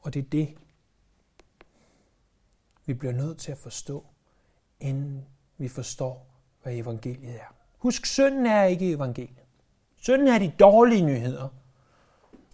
Og 0.00 0.14
det 0.14 0.24
er 0.24 0.30
det, 0.30 0.54
vi 2.86 2.94
bliver 2.94 3.12
nødt 3.12 3.38
til 3.38 3.52
at 3.52 3.58
forstå, 3.58 4.06
inden 4.80 5.26
vi 5.58 5.68
forstår, 5.68 6.26
hvad 6.62 6.74
evangeliet 6.74 7.34
er. 7.34 7.54
Husk, 7.78 8.06
synden 8.06 8.46
er 8.46 8.64
ikke 8.64 8.90
evangeliet. 8.90 9.45
Synden 10.06 10.28
er 10.28 10.38
de 10.38 10.54
dårlige 10.60 11.02
nyheder, 11.02 11.48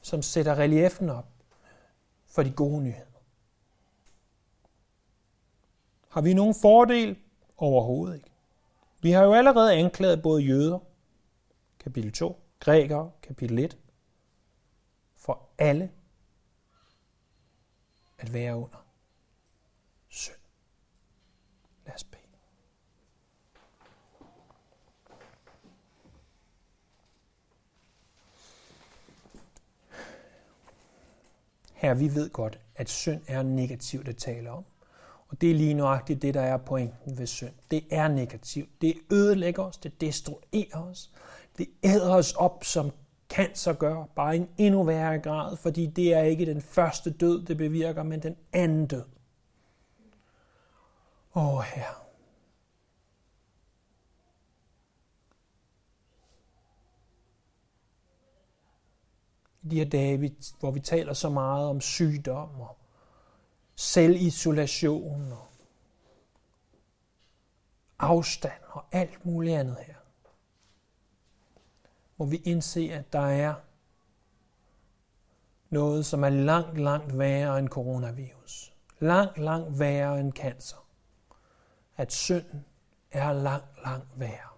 som 0.03 0.23
sætter 0.23 0.55
reliefen 0.55 1.11
op 1.11 1.29
for 2.27 2.43
de 2.43 2.53
gode 2.53 2.83
nyheder. 2.83 3.21
Har 6.09 6.21
vi 6.21 6.35
nogen 6.35 6.55
fordel? 6.63 7.19
Overhovedet 7.57 8.15
ikke. 8.15 8.31
Vi 9.03 9.11
har 9.11 9.25
jo 9.25 9.35
allerede 9.35 9.75
anklaget 9.75 10.23
både 10.23 10.43
jøder, 10.43 10.79
kapitel 11.79 12.13
2, 12.13 12.41
grækere, 12.61 13.11
kapitel 13.23 13.59
1, 13.59 13.79
for 15.17 15.49
alle 15.59 15.91
at 18.19 18.33
være 18.33 18.57
under 18.57 18.87
synd. 20.09 20.37
Lad 21.87 21.95
os 21.95 22.05
bede. 22.05 22.23
Her, 31.83 31.95
vi 31.95 32.15
ved 32.15 32.31
godt, 32.31 32.59
at 32.77 32.89
synd 32.89 33.21
er 33.27 33.43
negativt 33.43 34.09
at 34.09 34.17
tale 34.17 34.51
om. 34.51 34.65
Og 35.29 35.41
det 35.41 35.51
er 35.51 35.55
lige 35.55 35.75
nøjagtigt 35.75 36.23
det, 36.23 36.35
der 36.35 36.41
er 36.41 36.57
pointen 36.57 37.19
ved 37.19 37.27
synd. 37.27 37.53
Det 37.71 37.85
er 37.91 38.09
negativt. 38.09 38.69
Det 38.81 38.95
ødelægger 39.13 39.63
os. 39.63 39.77
Det 39.77 40.01
destruerer 40.01 40.91
os. 40.91 41.11
Det 41.59 41.69
æder 41.83 42.15
os 42.15 42.33
op, 42.33 42.65
som 42.65 42.91
cancer 43.31 43.73
gør, 43.73 44.05
bare 44.17 44.37
i 44.37 44.39
en 44.39 44.49
endnu 44.59 44.83
værre 44.83 45.19
grad, 45.19 45.57
fordi 45.57 45.87
det 45.87 46.15
er 46.15 46.23
ikke 46.23 46.47
den 46.47 46.63
første 46.63 47.11
død, 47.11 47.47
det 47.47 47.57
bevirker, 47.57 48.03
men 48.03 48.23
den 48.23 48.37
anden 48.53 48.87
død. 48.87 49.05
Åh, 51.35 51.55
oh, 51.55 51.65
Herre. 51.65 52.02
I 59.63 59.69
de 59.69 59.77
her 59.77 59.85
dage, 59.85 60.35
hvor 60.61 60.71
vi 60.71 60.81
taler 60.81 61.13
så 61.13 61.29
meget 61.29 61.69
om 61.69 61.81
sygdom 61.81 62.61
og 62.61 62.77
selvisolation 63.77 65.33
og 65.33 65.49
afstand 67.99 68.63
og 68.69 68.85
alt 68.93 69.27
muligt 69.27 69.57
andet 69.57 69.77
her. 69.87 69.95
Hvor 72.17 72.27
vi 72.27 72.37
indser, 72.37 72.99
at 72.99 73.13
der 73.13 73.27
er 73.27 73.55
noget, 75.71 76.07
som 76.07 76.25
er 76.25 76.29
langt, 76.29 76.79
langt 76.79 77.19
værre 77.19 77.59
end 77.59 77.69
coronavirus. 77.69 78.73
Langt, 78.99 79.39
langt 79.39 79.79
værre 79.79 80.21
end 80.21 80.33
cancer. 80.33 80.87
At 81.97 82.13
synden 82.13 82.65
er 83.11 83.33
langt, 83.33 83.83
langt 83.85 84.21
værre. 84.21 84.52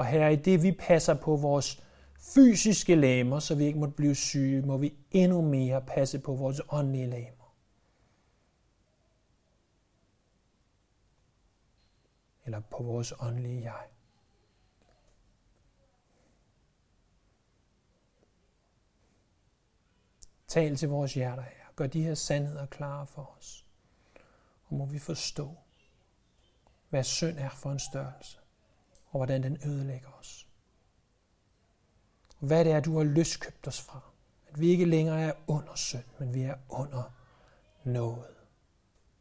Og 0.00 0.06
her 0.06 0.28
i 0.28 0.36
det, 0.36 0.62
vi 0.62 0.72
passer 0.72 1.14
på 1.14 1.36
vores 1.36 1.84
fysiske 2.18 2.94
læmer, 2.94 3.38
så 3.38 3.54
vi 3.54 3.64
ikke 3.64 3.78
måtte 3.78 3.94
blive 3.94 4.14
syge, 4.14 4.62
må 4.62 4.76
vi 4.76 4.94
endnu 5.10 5.42
mere 5.42 5.82
passe 5.82 6.18
på 6.18 6.34
vores 6.34 6.60
åndelige 6.68 7.06
læmer. 7.06 7.54
Eller 12.44 12.60
på 12.60 12.82
vores 12.82 13.12
åndelige 13.20 13.62
jeg. 13.62 13.86
Tal 20.48 20.76
til 20.76 20.88
vores 20.88 21.14
hjerter 21.14 21.42
her. 21.42 21.72
Gør 21.76 21.86
de 21.86 22.02
her 22.02 22.14
sandheder 22.14 22.66
klare 22.66 23.06
for 23.06 23.36
os. 23.38 23.66
Og 24.64 24.74
må 24.74 24.86
vi 24.86 24.98
forstå, 24.98 25.56
hvad 26.88 27.04
synd 27.04 27.38
er 27.38 27.50
for 27.50 27.72
en 27.72 27.78
størrelse, 27.78 28.39
og 29.10 29.18
hvordan 29.18 29.42
den 29.42 29.58
ødelægger 29.64 30.08
os 30.20 30.46
hvad 32.40 32.64
det 32.64 32.72
er, 32.72 32.80
du 32.80 32.96
har 32.96 33.04
løskøbt 33.04 33.68
os 33.68 33.80
fra. 33.80 34.00
At 34.48 34.60
vi 34.60 34.68
ikke 34.68 34.84
længere 34.84 35.20
er 35.20 35.32
under 35.46 35.74
synd, 35.74 36.04
men 36.18 36.34
vi 36.34 36.42
er 36.42 36.54
under 36.68 37.02
noget. 37.84 38.34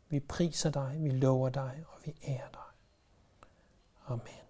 Vi 0.10 0.20
priser 0.20 0.70
dig, 0.70 0.98
vi 1.00 1.10
lover 1.10 1.50
dig, 1.50 1.84
og 1.88 2.00
vi 2.06 2.16
ærer 2.28 2.50
dig. 2.52 2.62
Amen. 4.08 4.49